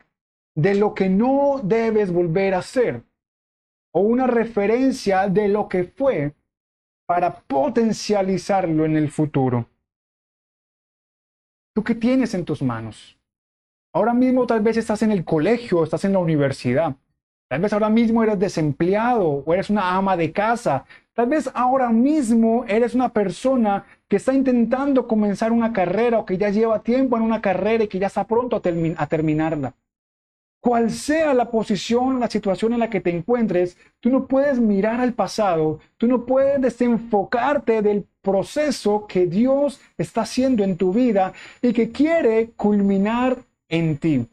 de 0.54 0.76
lo 0.76 0.94
que 0.94 1.08
no 1.08 1.60
debes 1.60 2.12
volver 2.12 2.54
a 2.54 2.58
hacer 2.58 3.02
o 3.90 4.00
una 4.00 4.28
referencia 4.28 5.26
de 5.28 5.48
lo 5.48 5.68
que 5.68 5.82
fue 5.82 6.34
para 7.06 7.40
potencializarlo 7.42 8.84
en 8.84 8.96
el 8.96 9.10
futuro. 9.10 9.66
¿Tú 11.74 11.82
qué 11.82 11.94
tienes 11.94 12.34
en 12.34 12.44
tus 12.44 12.62
manos? 12.62 13.18
Ahora 13.92 14.14
mismo 14.14 14.46
tal 14.46 14.60
vez 14.60 14.76
estás 14.76 15.02
en 15.02 15.12
el 15.12 15.24
colegio, 15.24 15.84
estás 15.84 16.04
en 16.04 16.12
la 16.12 16.18
universidad. 16.18 16.96
Tal 17.48 17.60
vez 17.60 17.72
ahora 17.72 17.90
mismo 17.90 18.22
eres 18.22 18.38
desempleado 18.38 19.28
o 19.28 19.54
eres 19.54 19.70
una 19.70 19.96
ama 19.96 20.16
de 20.16 20.32
casa. 20.32 20.86
Tal 21.12 21.28
vez 21.28 21.50
ahora 21.54 21.90
mismo 21.90 22.64
eres 22.66 22.94
una 22.94 23.12
persona 23.12 23.84
que 24.08 24.16
está 24.16 24.32
intentando 24.32 25.06
comenzar 25.06 25.52
una 25.52 25.72
carrera 25.72 26.18
o 26.18 26.24
que 26.24 26.38
ya 26.38 26.50
lleva 26.50 26.82
tiempo 26.82 27.16
en 27.16 27.22
una 27.22 27.40
carrera 27.40 27.84
y 27.84 27.88
que 27.88 27.98
ya 27.98 28.06
está 28.06 28.26
pronto 28.26 28.56
a, 28.56 28.62
a 28.96 29.06
terminarla 29.06 29.74
cual 30.64 30.90
sea 30.90 31.34
la 31.34 31.50
posición, 31.50 32.20
la 32.20 32.30
situación 32.30 32.72
en 32.72 32.78
la 32.78 32.88
que 32.88 33.02
te 33.02 33.10
encuentres, 33.10 33.76
tú 34.00 34.08
no 34.08 34.26
puedes 34.26 34.58
mirar 34.58 34.98
al 34.98 35.12
pasado, 35.12 35.78
tú 35.98 36.06
no 36.06 36.24
puedes 36.24 36.58
desenfocarte 36.58 37.82
del 37.82 38.06
proceso 38.22 39.06
que 39.06 39.26
Dios 39.26 39.78
está 39.98 40.22
haciendo 40.22 40.64
en 40.64 40.78
tu 40.78 40.90
vida 40.90 41.34
y 41.60 41.74
que 41.74 41.90
quiere 41.90 42.52
culminar 42.56 43.36
en 43.68 43.98
ti. 43.98 44.26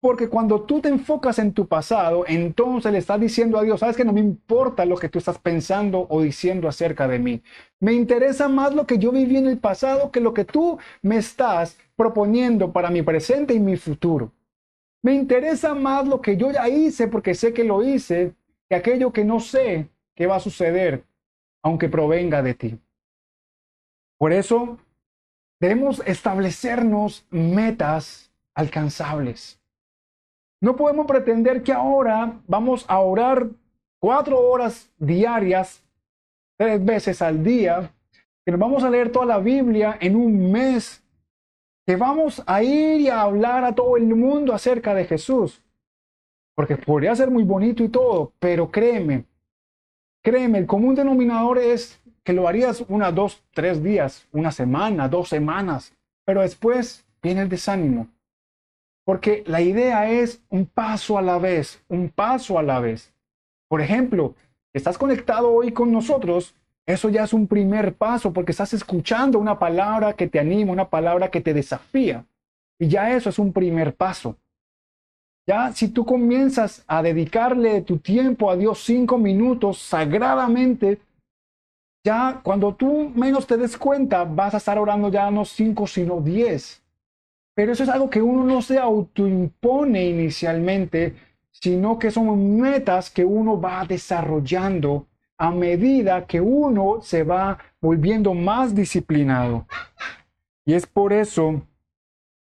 Porque 0.00 0.28
cuando 0.28 0.62
tú 0.62 0.80
te 0.80 0.88
enfocas 0.88 1.38
en 1.38 1.52
tu 1.52 1.68
pasado, 1.68 2.24
entonces 2.26 2.90
le 2.90 2.98
estás 2.98 3.20
diciendo 3.20 3.58
a 3.58 3.62
Dios, 3.62 3.78
sabes 3.78 3.96
que 3.96 4.04
no 4.04 4.12
me 4.12 4.18
importa 4.18 4.84
lo 4.84 4.96
que 4.96 5.08
tú 5.08 5.20
estás 5.20 5.38
pensando 5.38 6.04
o 6.10 6.20
diciendo 6.20 6.66
acerca 6.66 7.06
de 7.06 7.20
mí. 7.20 7.42
Me 7.78 7.92
interesa 7.92 8.48
más 8.48 8.74
lo 8.74 8.88
que 8.88 8.98
yo 8.98 9.12
viví 9.12 9.36
en 9.36 9.46
el 9.46 9.58
pasado 9.58 10.10
que 10.10 10.18
lo 10.18 10.34
que 10.34 10.44
tú 10.44 10.78
me 11.00 11.16
estás 11.18 11.78
proponiendo 11.94 12.72
para 12.72 12.90
mi 12.90 13.02
presente 13.02 13.54
y 13.54 13.60
mi 13.60 13.76
futuro. 13.76 14.32
Me 15.02 15.12
interesa 15.12 15.74
más 15.74 16.06
lo 16.06 16.20
que 16.20 16.36
yo 16.36 16.50
ya 16.52 16.68
hice 16.68 17.08
porque 17.08 17.34
sé 17.34 17.52
que 17.52 17.64
lo 17.64 17.82
hice 17.82 18.34
que 18.68 18.76
aquello 18.76 19.12
que 19.12 19.24
no 19.24 19.40
sé 19.40 19.88
que 20.14 20.26
va 20.26 20.36
a 20.36 20.40
suceder, 20.40 21.04
aunque 21.62 21.88
provenga 21.88 22.42
de 22.42 22.54
ti. 22.54 22.78
Por 24.18 24.32
eso 24.32 24.78
debemos 25.60 26.02
establecernos 26.06 27.26
metas 27.30 28.32
alcanzables. 28.54 29.60
No 30.60 30.76
podemos 30.76 31.06
pretender 31.06 31.64
que 31.64 31.72
ahora 31.72 32.40
vamos 32.46 32.84
a 32.88 33.00
orar 33.00 33.48
cuatro 33.98 34.38
horas 34.38 34.88
diarias, 34.98 35.82
tres 36.56 36.84
veces 36.84 37.20
al 37.20 37.42
día, 37.42 37.92
que 38.44 38.52
nos 38.52 38.60
vamos 38.60 38.84
a 38.84 38.90
leer 38.90 39.10
toda 39.10 39.26
la 39.26 39.38
Biblia 39.38 39.98
en 40.00 40.14
un 40.14 40.52
mes 40.52 41.01
que 41.86 41.96
vamos 41.96 42.42
a 42.46 42.62
ir 42.62 43.00
y 43.00 43.08
a 43.08 43.22
hablar 43.22 43.64
a 43.64 43.74
todo 43.74 43.96
el 43.96 44.14
mundo 44.14 44.54
acerca 44.54 44.94
de 44.94 45.04
Jesús. 45.04 45.62
Porque 46.54 46.76
podría 46.76 47.14
ser 47.16 47.30
muy 47.30 47.44
bonito 47.44 47.82
y 47.82 47.88
todo, 47.88 48.32
pero 48.38 48.70
créeme, 48.70 49.24
créeme, 50.22 50.58
el 50.58 50.66
común 50.66 50.94
denominador 50.94 51.58
es 51.58 52.00
que 52.24 52.32
lo 52.32 52.46
harías 52.46 52.84
una, 52.88 53.10
dos, 53.10 53.42
tres 53.52 53.82
días, 53.82 54.28
una 54.32 54.52
semana, 54.52 55.08
dos 55.08 55.28
semanas, 55.28 55.94
pero 56.24 56.42
después 56.42 57.06
viene 57.22 57.42
el 57.42 57.48
desánimo. 57.48 58.08
Porque 59.04 59.42
la 59.46 59.60
idea 59.60 60.10
es 60.10 60.42
un 60.48 60.66
paso 60.66 61.18
a 61.18 61.22
la 61.22 61.38
vez, 61.38 61.82
un 61.88 62.08
paso 62.08 62.58
a 62.58 62.62
la 62.62 62.78
vez. 62.78 63.12
Por 63.68 63.80
ejemplo, 63.80 64.36
estás 64.72 64.96
conectado 64.96 65.52
hoy 65.52 65.72
con 65.72 65.90
nosotros 65.90 66.54
eso 66.86 67.08
ya 67.08 67.24
es 67.24 67.32
un 67.32 67.46
primer 67.46 67.94
paso 67.94 68.32
porque 68.32 68.52
estás 68.52 68.74
escuchando 68.74 69.38
una 69.38 69.58
palabra 69.58 70.14
que 70.14 70.28
te 70.28 70.40
anima, 70.40 70.72
una 70.72 70.88
palabra 70.88 71.30
que 71.30 71.40
te 71.40 71.54
desafía. 71.54 72.24
Y 72.78 72.88
ya 72.88 73.14
eso 73.14 73.30
es 73.30 73.38
un 73.38 73.52
primer 73.52 73.94
paso. 73.94 74.36
Ya 75.46 75.72
si 75.72 75.88
tú 75.88 76.04
comienzas 76.04 76.84
a 76.86 77.02
dedicarle 77.02 77.82
tu 77.82 77.98
tiempo 77.98 78.50
a 78.50 78.56
Dios 78.56 78.82
cinco 78.84 79.18
minutos 79.18 79.78
sagradamente, 79.78 81.00
ya 82.04 82.40
cuando 82.42 82.74
tú 82.74 83.12
menos 83.14 83.46
te 83.46 83.56
des 83.56 83.76
cuenta, 83.76 84.24
vas 84.24 84.54
a 84.54 84.56
estar 84.56 84.78
orando 84.78 85.08
ya 85.08 85.30
no 85.30 85.44
cinco, 85.44 85.86
sino 85.86 86.20
diez. 86.20 86.82
Pero 87.54 87.72
eso 87.72 87.84
es 87.84 87.88
algo 87.88 88.10
que 88.10 88.22
uno 88.22 88.44
no 88.44 88.62
se 88.62 88.78
autoimpone 88.78 90.06
inicialmente, 90.06 91.14
sino 91.50 91.98
que 91.98 92.10
son 92.10 92.60
metas 92.60 93.10
que 93.10 93.24
uno 93.24 93.60
va 93.60 93.84
desarrollando 93.84 95.06
a 95.42 95.50
medida 95.50 96.24
que 96.24 96.40
uno 96.40 97.00
se 97.02 97.24
va 97.24 97.58
volviendo 97.80 98.32
más 98.32 98.72
disciplinado. 98.76 99.66
Y 100.64 100.74
es 100.74 100.86
por 100.86 101.12
eso 101.12 101.60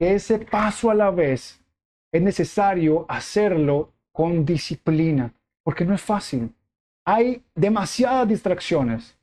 que 0.01 0.15
ese 0.15 0.41
paso 0.41 0.91
a 0.91 0.95
la 0.95 1.13
vez 1.13 1.63
es 2.11 2.21
necesario 2.21 3.07
hacerlo 3.09 3.93
con 4.11 4.45
disciplina, 4.45 5.33
porque 5.63 5.85
no 5.85 5.95
es 5.95 6.03
fácil. 6.03 6.53
Hay 7.07 7.45
demasiadas 7.55 8.27
distracciones. 8.27 9.17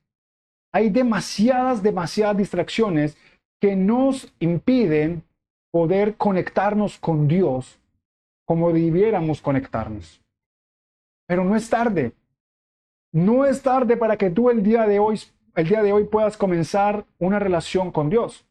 Hay 0.71 0.89
demasiadas, 0.89 1.83
demasiadas 1.83 2.37
distracciones 2.37 3.17
que 3.59 3.75
nos 3.75 4.31
impiden 4.39 5.21
poder 5.69 6.15
conectarnos 6.15 6.97
con 6.97 7.27
Dios 7.27 7.77
como 8.45 8.71
debiéramos 8.71 9.41
conectarnos. 9.41 10.21
Pero 11.27 11.43
no 11.43 11.57
es 11.57 11.69
tarde. 11.69 12.13
No 13.11 13.45
es 13.45 13.61
tarde 13.61 13.97
para 13.97 14.17
que 14.17 14.29
tú 14.29 14.49
el 14.49 14.61
día 14.61 14.85
de 14.85 14.99
hoy, 14.99 15.19
el 15.55 15.67
día 15.67 15.81
de 15.81 15.93
hoy 15.93 16.03
puedas 16.03 16.37
comenzar 16.37 17.05
una 17.17 17.39
relación 17.39 17.91
con 17.91 18.09
Dios, 18.09 18.45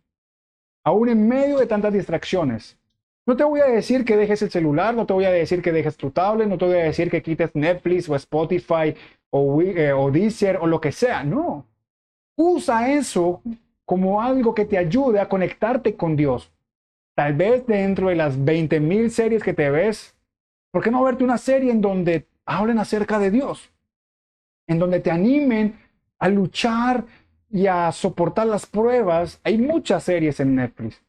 aún 0.84 1.08
en 1.08 1.28
medio 1.28 1.58
de 1.58 1.66
tantas 1.66 1.92
distracciones. 1.92 2.76
No 3.24 3.36
te 3.36 3.44
voy 3.44 3.60
a 3.60 3.66
decir 3.66 4.04
que 4.04 4.16
dejes 4.16 4.42
el 4.42 4.50
celular, 4.50 4.94
no 4.94 5.06
te 5.06 5.12
voy 5.12 5.26
a 5.26 5.30
decir 5.30 5.62
que 5.62 5.70
dejes 5.70 5.96
tu 5.96 6.10
tablet, 6.10 6.48
no 6.48 6.58
te 6.58 6.64
voy 6.64 6.76
a 6.76 6.84
decir 6.84 7.10
que 7.10 7.22
quites 7.22 7.54
Netflix 7.54 8.08
o 8.08 8.16
Spotify 8.16 8.94
o, 9.30 9.60
eh, 9.60 9.92
o 9.92 10.10
Deezer 10.10 10.56
o 10.56 10.66
lo 10.66 10.80
que 10.80 10.92
sea. 10.92 11.22
No. 11.22 11.66
Usa 12.36 12.92
eso 12.94 13.42
como 13.84 14.22
algo 14.22 14.54
que 14.54 14.64
te 14.64 14.78
ayude 14.78 15.20
a 15.20 15.28
conectarte 15.28 15.94
con 15.94 16.16
Dios. 16.16 16.50
Tal 17.14 17.34
vez 17.34 17.66
dentro 17.66 18.08
de 18.08 18.16
las 18.16 18.38
20.000 18.38 19.10
series 19.10 19.42
que 19.42 19.52
te 19.52 19.70
ves, 19.70 20.16
¿por 20.70 20.82
qué 20.82 20.90
no 20.90 21.02
verte 21.04 21.24
una 21.24 21.38
serie 21.38 21.70
en 21.70 21.80
donde 21.80 22.26
hablen 22.46 22.78
acerca 22.78 23.18
de 23.18 23.30
Dios? 23.30 23.70
En 24.68 24.78
donde 24.78 25.00
te 25.00 25.10
animen 25.10 25.74
a 26.20 26.28
luchar 26.28 27.04
y 27.50 27.66
a 27.66 27.90
soportar 27.90 28.46
las 28.46 28.66
pruebas. 28.66 29.40
Hay 29.42 29.58
muchas 29.58 30.04
series 30.04 30.38
en 30.38 30.54
Netflix. 30.54 31.02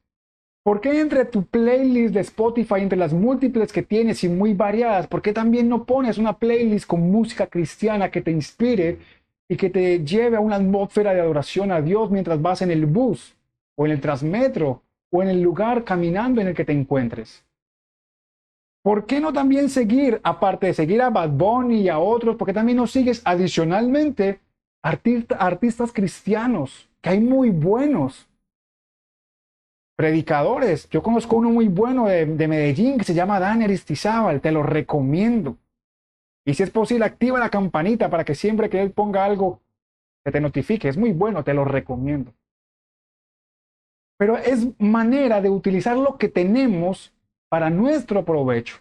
¿Por 0.63 0.81
qué 0.81 0.99
entre 0.99 1.25
tu 1.25 1.45
playlist 1.45 2.13
de 2.13 2.21
Spotify, 2.21 2.75
entre 2.81 2.97
las 2.97 3.13
múltiples 3.13 3.71
que 3.71 3.83
tienes 3.83 4.23
y 4.23 4.29
muy 4.29 4.53
variadas, 4.53 5.07
por 5.07 5.21
qué 5.21 5.33
también 5.33 5.69
no 5.69 5.85
pones 5.85 6.17
una 6.17 6.37
playlist 6.37 6.85
con 6.85 7.11
música 7.11 7.47
cristiana 7.47 8.11
que 8.11 8.21
te 8.21 8.31
inspire 8.31 8.99
y 9.47 9.55
que 9.55 9.69
te 9.69 10.03
lleve 10.03 10.37
a 10.37 10.41
una 10.41 10.57
atmósfera 10.57 11.13
de 11.13 11.21
adoración 11.21 11.71
a 11.71 11.81
Dios 11.81 12.11
mientras 12.11 12.41
vas 12.41 12.61
en 12.61 12.71
el 12.71 12.85
bus 12.85 13.35
o 13.75 13.85
en 13.85 13.93
el 13.93 14.01
transmetro 14.01 14.83
o 15.11 15.23
en 15.23 15.29
el 15.29 15.41
lugar 15.41 15.83
caminando 15.83 16.41
en 16.41 16.49
el 16.49 16.55
que 16.55 16.65
te 16.65 16.73
encuentres? 16.73 17.43
¿Por 18.89 19.06
qué 19.06 19.19
no 19.19 19.32
también 19.32 19.69
seguir, 19.69 20.19
aparte 20.23 20.65
de 20.65 20.73
seguir 20.73 20.99
a 21.04 21.12
Bad 21.12 21.30
Bunny 21.30 21.82
y 21.82 21.89
a 21.89 21.99
otros, 21.99 22.36
porque 22.38 22.54
también 22.56 22.78
no 22.78 22.88
sigues 22.88 23.21
adicionalmente 23.23 24.39
artistas 24.82 25.93
cristianos, 25.93 26.89
que 26.99 27.12
hay 27.12 27.19
muy 27.19 27.52
buenos? 27.52 28.28
Predicadores. 29.95 30.89
Yo 30.89 31.04
conozco 31.04 31.36
uno 31.36 31.52
muy 31.52 31.67
bueno 31.67 32.08
de, 32.08 32.25
Medellín 32.25 32.97
que 32.97 33.04
se 33.04 33.13
llama 33.13 33.39
Dan 33.39 33.62
Aristizábal, 33.62 34.41
te 34.41 34.52
lo 34.52 34.63
recomiendo. 34.63 35.60
Y 36.43 36.56
si 36.56 36.63
es 36.63 36.71
posible, 36.71 37.06
activa 37.06 37.38
la 37.38 37.52
campanita 37.52 38.10
para 38.10 38.25
que 38.25 38.34
siempre 38.34 38.71
que 38.71 38.82
Él 38.82 38.89
ponga 38.89 39.23
algo, 39.23 39.62
que 40.25 40.32
te 40.32 40.41
notifique. 40.41 40.89
Es 40.89 40.97
muy 40.97 41.13
bueno, 41.13 41.43
te 41.43 41.54
lo 41.54 41.63
recomiendo. 41.63 42.34
Pero 44.17 44.36
es 44.36 44.67
manera 44.80 45.41
de 45.41 45.52
utilizar 45.52 45.95
lo 45.95 46.17
que 46.17 46.28
tenemos 46.28 47.13
para 47.49 47.69
nuestro 47.69 48.23
provecho. 48.23 48.77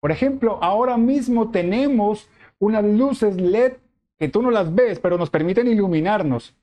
Por 0.00 0.12
ejemplo, 0.12 0.58
ahora 0.62 0.96
mismo 0.96 1.50
tenemos 1.50 2.28
unas 2.58 2.84
luces 2.84 3.36
LED 3.36 3.74
que 4.18 4.28
tú 4.28 4.42
no 4.42 4.50
las 4.50 4.74
ves, 4.74 4.98
pero 5.00 5.18
nos 5.18 5.30
permiten 5.30 5.66
iluminarnos. 5.66 6.54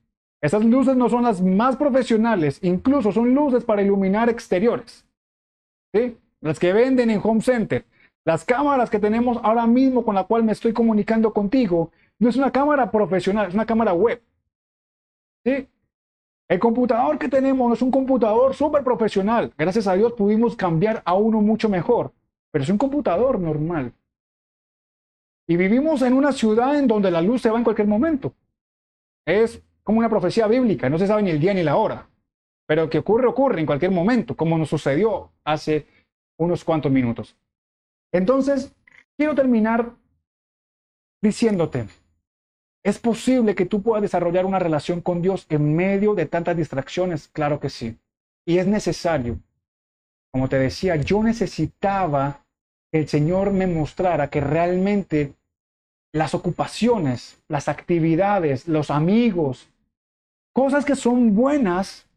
Esas 0.42 0.64
luces 0.64 0.96
no 0.96 1.10
son 1.10 1.24
las 1.24 1.42
más 1.42 1.76
profesionales, 1.76 2.60
incluso 2.62 3.12
son 3.12 3.34
luces 3.34 3.64
para 3.64 3.82
iluminar 3.82 4.30
exteriores. 4.30 5.06
¿sí? 5.94 6.18
Las 6.42 6.60
que 6.60 6.74
venden 6.74 7.10
en 7.10 7.20
Home 7.24 7.42
Center. 7.42 7.86
Las 8.24 8.46
cámaras 8.46 8.90
que 8.90 9.00
tenemos 9.00 9.40
ahora 9.42 9.66
mismo 9.66 10.06
con 10.06 10.14
la 10.14 10.26
cual 10.26 10.44
me 10.44 10.52
estoy 10.52 10.74
comunicando 10.74 11.34
contigo, 11.34 11.92
no 12.20 12.30
es 12.30 12.36
una 12.36 12.52
cámara 12.52 12.92
profesional, 12.92 13.48
es 13.48 13.54
una 13.54 13.66
cámara 13.66 13.94
web. 13.94 14.22
¿sí? 15.44 15.68
El 16.50 16.60
computador 16.60 17.20
que 17.20 17.28
tenemos 17.28 17.74
es 17.74 17.82
un 17.82 17.92
computador 17.92 18.54
súper 18.54 18.84
profesional. 18.84 19.54
Gracias 19.58 19.88
a 19.88 19.96
Dios 19.96 20.14
pudimos 20.14 20.56
cambiar 20.56 21.02
a 21.04 21.14
uno 21.14 21.42
mucho 21.42 21.68
mejor, 21.68 22.14
pero 22.52 22.64
es 22.64 22.70
un 22.70 22.78
computador 22.78 23.40
normal. 23.40 23.94
Y 25.48 25.58
vivimos 25.58 26.02
en 26.02 26.14
una 26.14 26.32
ciudad 26.32 26.78
en 26.78 26.88
donde 26.88 27.12
la 27.12 27.22
luz 27.22 27.42
se 27.42 27.50
va 27.50 27.58
en 27.58 27.64
cualquier 27.64 27.88
momento. 27.88 28.34
Es 29.26 29.62
como 29.84 30.00
una 30.00 30.10
profecía 30.10 30.48
bíblica, 30.48 30.90
no 30.90 30.98
se 30.98 31.08
sabe 31.08 31.24
ni 31.24 31.32
el 31.32 31.40
día 31.40 31.54
ni 31.54 31.64
la 31.64 31.76
hora. 31.76 32.08
Pero 32.66 32.90
que 32.90 33.00
ocurre, 33.00 33.28
ocurre 33.28 33.60
en 33.60 33.66
cualquier 33.66 33.92
momento, 33.92 34.36
como 34.36 34.58
nos 34.58 34.70
sucedió 34.70 35.32
hace 35.44 35.86
unos 36.38 36.64
cuantos 36.64 36.92
minutos. 36.92 37.36
Entonces, 38.12 38.74
quiero 39.18 39.36
terminar 39.36 39.94
diciéndote, 41.22 41.88
¿es 42.84 43.00
posible 43.00 43.56
que 43.56 43.66
tú 43.66 43.82
puedas 43.82 44.02
desarrollar 44.02 44.46
una 44.46 44.60
relación 44.60 45.02
con 45.02 45.22
Dios 45.22 45.46
en 45.50 45.76
medio 45.76 46.16
de 46.16 46.26
tantas 46.26 46.56
distracciones? 46.56 47.28
Claro 47.28 47.60
que 47.60 47.70
sí. 47.70 47.98
Y 48.46 48.58
es 48.58 48.68
necesario. 48.68 49.40
Como 50.32 50.50
te 50.50 50.58
decía, 50.58 50.96
yo 50.96 51.24
necesitaba 51.24 52.46
que 52.92 53.00
el 53.00 53.08
Señor 53.08 53.52
me 53.52 53.68
mostrara 53.68 54.30
que 54.30 54.42
realmente 54.42 55.34
las 56.14 56.34
ocupaciones, 56.34 57.42
las 57.48 57.68
actividades, 57.68 58.68
los 58.68 58.92
amigos, 58.92 59.70
cosas 60.54 60.86
que 60.86 60.96
son 60.96 61.36
buenas, 61.36 62.08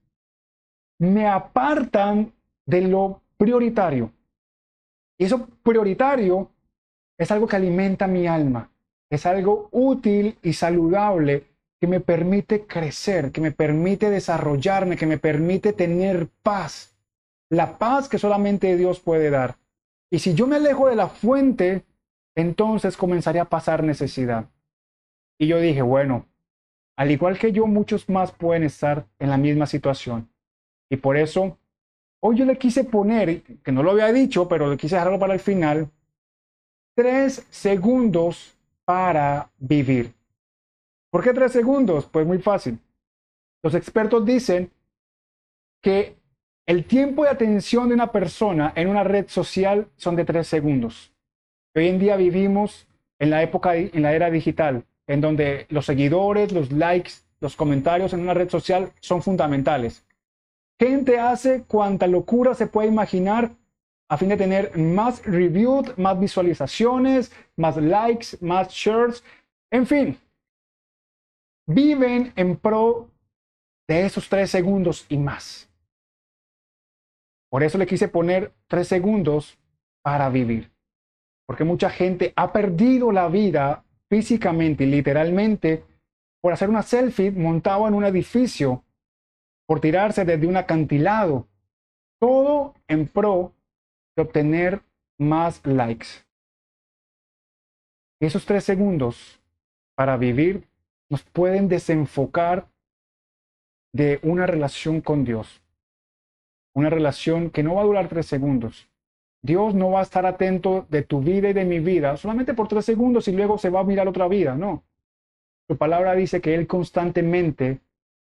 me 0.98 1.26
apartan 1.26 2.32
de 2.66 2.82
lo 2.82 3.20
prioritario. 3.36 4.12
Y 5.18 5.24
eso 5.24 5.46
prioritario 5.62 6.50
es 7.18 7.30
algo 7.30 7.46
que 7.46 7.56
alimenta 7.56 8.06
mi 8.06 8.26
alma, 8.26 8.69
es 9.10 9.26
algo 9.26 9.68
útil 9.72 10.38
y 10.42 10.52
saludable 10.52 11.44
que 11.80 11.86
me 11.86 12.00
permite 12.00 12.66
crecer, 12.66 13.32
que 13.32 13.40
me 13.40 13.52
permite 13.52 14.08
desarrollarme, 14.08 14.96
que 14.96 15.06
me 15.06 15.18
permite 15.18 15.72
tener 15.72 16.28
paz. 16.42 16.96
La 17.50 17.78
paz 17.78 18.08
que 18.08 18.18
solamente 18.18 18.76
Dios 18.76 19.00
puede 19.00 19.30
dar. 19.30 19.56
Y 20.10 20.20
si 20.20 20.34
yo 20.34 20.46
me 20.46 20.56
alejo 20.56 20.88
de 20.88 20.96
la 20.96 21.08
fuente, 21.08 21.84
entonces 22.36 22.96
comenzaría 22.96 23.42
a 23.42 23.48
pasar 23.48 23.82
necesidad. 23.82 24.48
Y 25.38 25.48
yo 25.48 25.58
dije, 25.58 25.82
bueno, 25.82 26.26
al 26.96 27.10
igual 27.10 27.38
que 27.38 27.50
yo, 27.50 27.66
muchos 27.66 28.08
más 28.08 28.30
pueden 28.30 28.62
estar 28.62 29.06
en 29.18 29.30
la 29.30 29.38
misma 29.38 29.66
situación. 29.66 30.28
Y 30.90 30.96
por 30.96 31.16
eso, 31.16 31.58
hoy 32.20 32.36
yo 32.36 32.44
le 32.44 32.58
quise 32.58 32.84
poner, 32.84 33.42
que 33.42 33.72
no 33.72 33.82
lo 33.82 33.92
había 33.92 34.12
dicho, 34.12 34.46
pero 34.48 34.68
le 34.68 34.76
quise 34.76 34.96
dejarlo 34.96 35.18
para 35.18 35.32
el 35.32 35.40
final, 35.40 35.90
tres 36.94 37.46
segundos 37.50 38.59
para 38.90 39.48
vivir. 39.56 40.12
¿Por 41.12 41.22
qué 41.22 41.32
tres 41.32 41.52
segundos? 41.52 42.06
Pues 42.06 42.26
muy 42.26 42.38
fácil. 42.38 42.76
Los 43.62 43.76
expertos 43.76 44.26
dicen 44.26 44.72
que 45.80 46.16
el 46.66 46.84
tiempo 46.84 47.22
de 47.22 47.30
atención 47.30 47.86
de 47.86 47.94
una 47.94 48.10
persona 48.10 48.72
en 48.74 48.88
una 48.88 49.04
red 49.04 49.28
social 49.28 49.86
son 49.94 50.16
de 50.16 50.24
tres 50.24 50.48
segundos. 50.48 51.12
Hoy 51.76 51.86
en 51.86 52.00
día 52.00 52.16
vivimos 52.16 52.88
en 53.20 53.30
la 53.30 53.44
época, 53.44 53.76
en 53.76 54.02
la 54.02 54.12
era 54.12 54.28
digital, 54.28 54.82
en 55.06 55.20
donde 55.20 55.66
los 55.68 55.86
seguidores, 55.86 56.50
los 56.50 56.72
likes, 56.72 57.12
los 57.38 57.54
comentarios 57.54 58.12
en 58.12 58.22
una 58.22 58.34
red 58.34 58.50
social 58.50 58.90
son 58.98 59.22
fundamentales. 59.22 60.04
Gente 60.80 61.20
hace 61.20 61.62
cuanta 61.62 62.08
locura 62.08 62.54
se 62.54 62.66
puede 62.66 62.88
imaginar 62.88 63.52
a 64.10 64.16
fin 64.18 64.28
de 64.28 64.36
tener 64.36 64.76
más 64.76 65.24
reviews, 65.24 65.96
más 65.96 66.18
visualizaciones, 66.18 67.32
más 67.56 67.76
likes, 67.76 68.36
más 68.40 68.68
shares, 68.68 69.24
en 69.70 69.86
fin. 69.86 70.18
Viven 71.66 72.32
en 72.36 72.56
pro 72.56 73.08
de 73.88 74.04
esos 74.04 74.28
tres 74.28 74.50
segundos 74.50 75.06
y 75.08 75.16
más. 75.16 75.70
Por 77.48 77.62
eso 77.62 77.78
le 77.78 77.86
quise 77.86 78.08
poner 78.08 78.52
tres 78.68 78.88
segundos 78.88 79.56
para 80.02 80.28
vivir 80.28 80.70
porque 81.50 81.64
mucha 81.64 81.90
gente 81.90 82.32
ha 82.36 82.52
perdido 82.52 83.10
la 83.10 83.26
vida 83.26 83.82
físicamente 84.08 84.84
y 84.84 84.86
literalmente 84.86 85.82
por 86.40 86.52
hacer 86.52 86.70
una 86.70 86.82
selfie 86.82 87.32
montado 87.32 87.88
en 87.88 87.94
un 87.94 88.04
edificio, 88.04 88.84
por 89.66 89.80
tirarse 89.80 90.24
desde 90.24 90.46
un 90.46 90.56
acantilado, 90.56 91.48
todo 92.20 92.74
en 92.86 93.08
pro 93.08 93.52
obtener 94.20 94.82
más 95.18 95.64
likes. 95.66 96.06
Esos 98.20 98.44
tres 98.44 98.64
segundos 98.64 99.40
para 99.94 100.16
vivir 100.16 100.66
nos 101.08 101.22
pueden 101.22 101.68
desenfocar 101.68 102.68
de 103.92 104.20
una 104.22 104.46
relación 104.46 105.00
con 105.00 105.24
Dios. 105.24 105.62
Una 106.74 106.90
relación 106.90 107.50
que 107.50 107.62
no 107.62 107.74
va 107.74 107.82
a 107.82 107.84
durar 107.84 108.08
tres 108.08 108.26
segundos, 108.26 108.88
Dios 109.42 109.74
no 109.74 109.90
va 109.90 110.00
a 110.00 110.02
estar 110.02 110.26
atento 110.26 110.86
de 110.90 111.02
tu 111.02 111.20
vida 111.20 111.48
y 111.48 111.52
de 111.52 111.64
mi 111.64 111.80
vida 111.80 112.16
solamente 112.16 112.54
por 112.54 112.68
tres 112.68 112.84
segundos 112.84 113.26
y 113.26 113.32
luego 113.32 113.58
se 113.58 113.70
va 113.70 113.80
a 113.80 113.84
mirar 113.84 114.06
otra 114.06 114.28
vida, 114.28 114.54
no. 114.54 114.84
Su 115.66 115.76
palabra 115.76 116.14
dice 116.14 116.40
que 116.40 116.54
Él 116.54 116.66
constantemente 116.66 117.80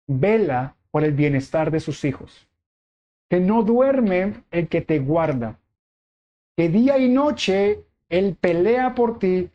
vela 0.06 0.76
por 0.90 1.04
el 1.04 1.12
bienestar 1.12 1.70
de 1.70 1.80
sus 1.80 2.04
hijos, 2.04 2.48
que 3.30 3.40
no 3.40 3.62
duerme 3.62 4.42
el 4.50 4.68
que 4.68 4.80
te 4.80 4.98
guarda, 4.98 5.58
que 6.58 6.68
día 6.68 6.98
y 6.98 7.08
noche 7.08 7.84
Él 8.08 8.34
pelea 8.34 8.96
por 8.96 9.20
ti, 9.20 9.48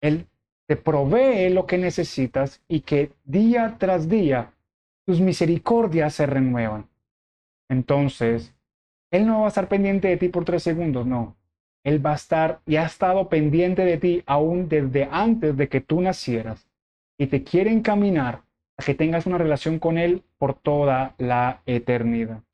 Él 0.00 0.28
te 0.68 0.76
provee 0.76 1.50
lo 1.50 1.66
que 1.66 1.78
necesitas 1.78 2.62
y 2.68 2.82
que 2.82 3.10
día 3.24 3.74
tras 3.76 4.08
día 4.08 4.54
tus 5.04 5.20
misericordias 5.20 6.14
se 6.14 6.26
renuevan. 6.26 6.88
Entonces, 7.68 8.54
él 9.10 9.26
no 9.26 9.40
va 9.40 9.46
a 9.46 9.48
estar 9.48 9.68
pendiente 9.68 10.06
de 10.06 10.16
ti 10.16 10.28
por 10.28 10.44
tres 10.44 10.62
segundos, 10.62 11.06
no. 11.06 11.36
Él 11.84 12.04
va 12.04 12.12
a 12.12 12.16
estar 12.16 12.60
y 12.66 12.76
ha 12.76 12.86
estado 12.86 13.28
pendiente 13.28 13.84
de 13.84 13.98
ti 13.98 14.22
aún 14.26 14.68
desde 14.68 15.08
antes 15.10 15.56
de 15.56 15.68
que 15.68 15.80
tú 15.80 16.00
nacieras 16.00 16.68
y 17.18 17.26
te 17.26 17.42
quiere 17.42 17.72
encaminar 17.72 18.42
a 18.76 18.84
que 18.84 18.94
tengas 18.94 19.26
una 19.26 19.38
relación 19.38 19.80
con 19.80 19.98
Él 19.98 20.22
por 20.38 20.54
toda 20.54 21.16
la 21.18 21.62
eternidad. 21.66 22.45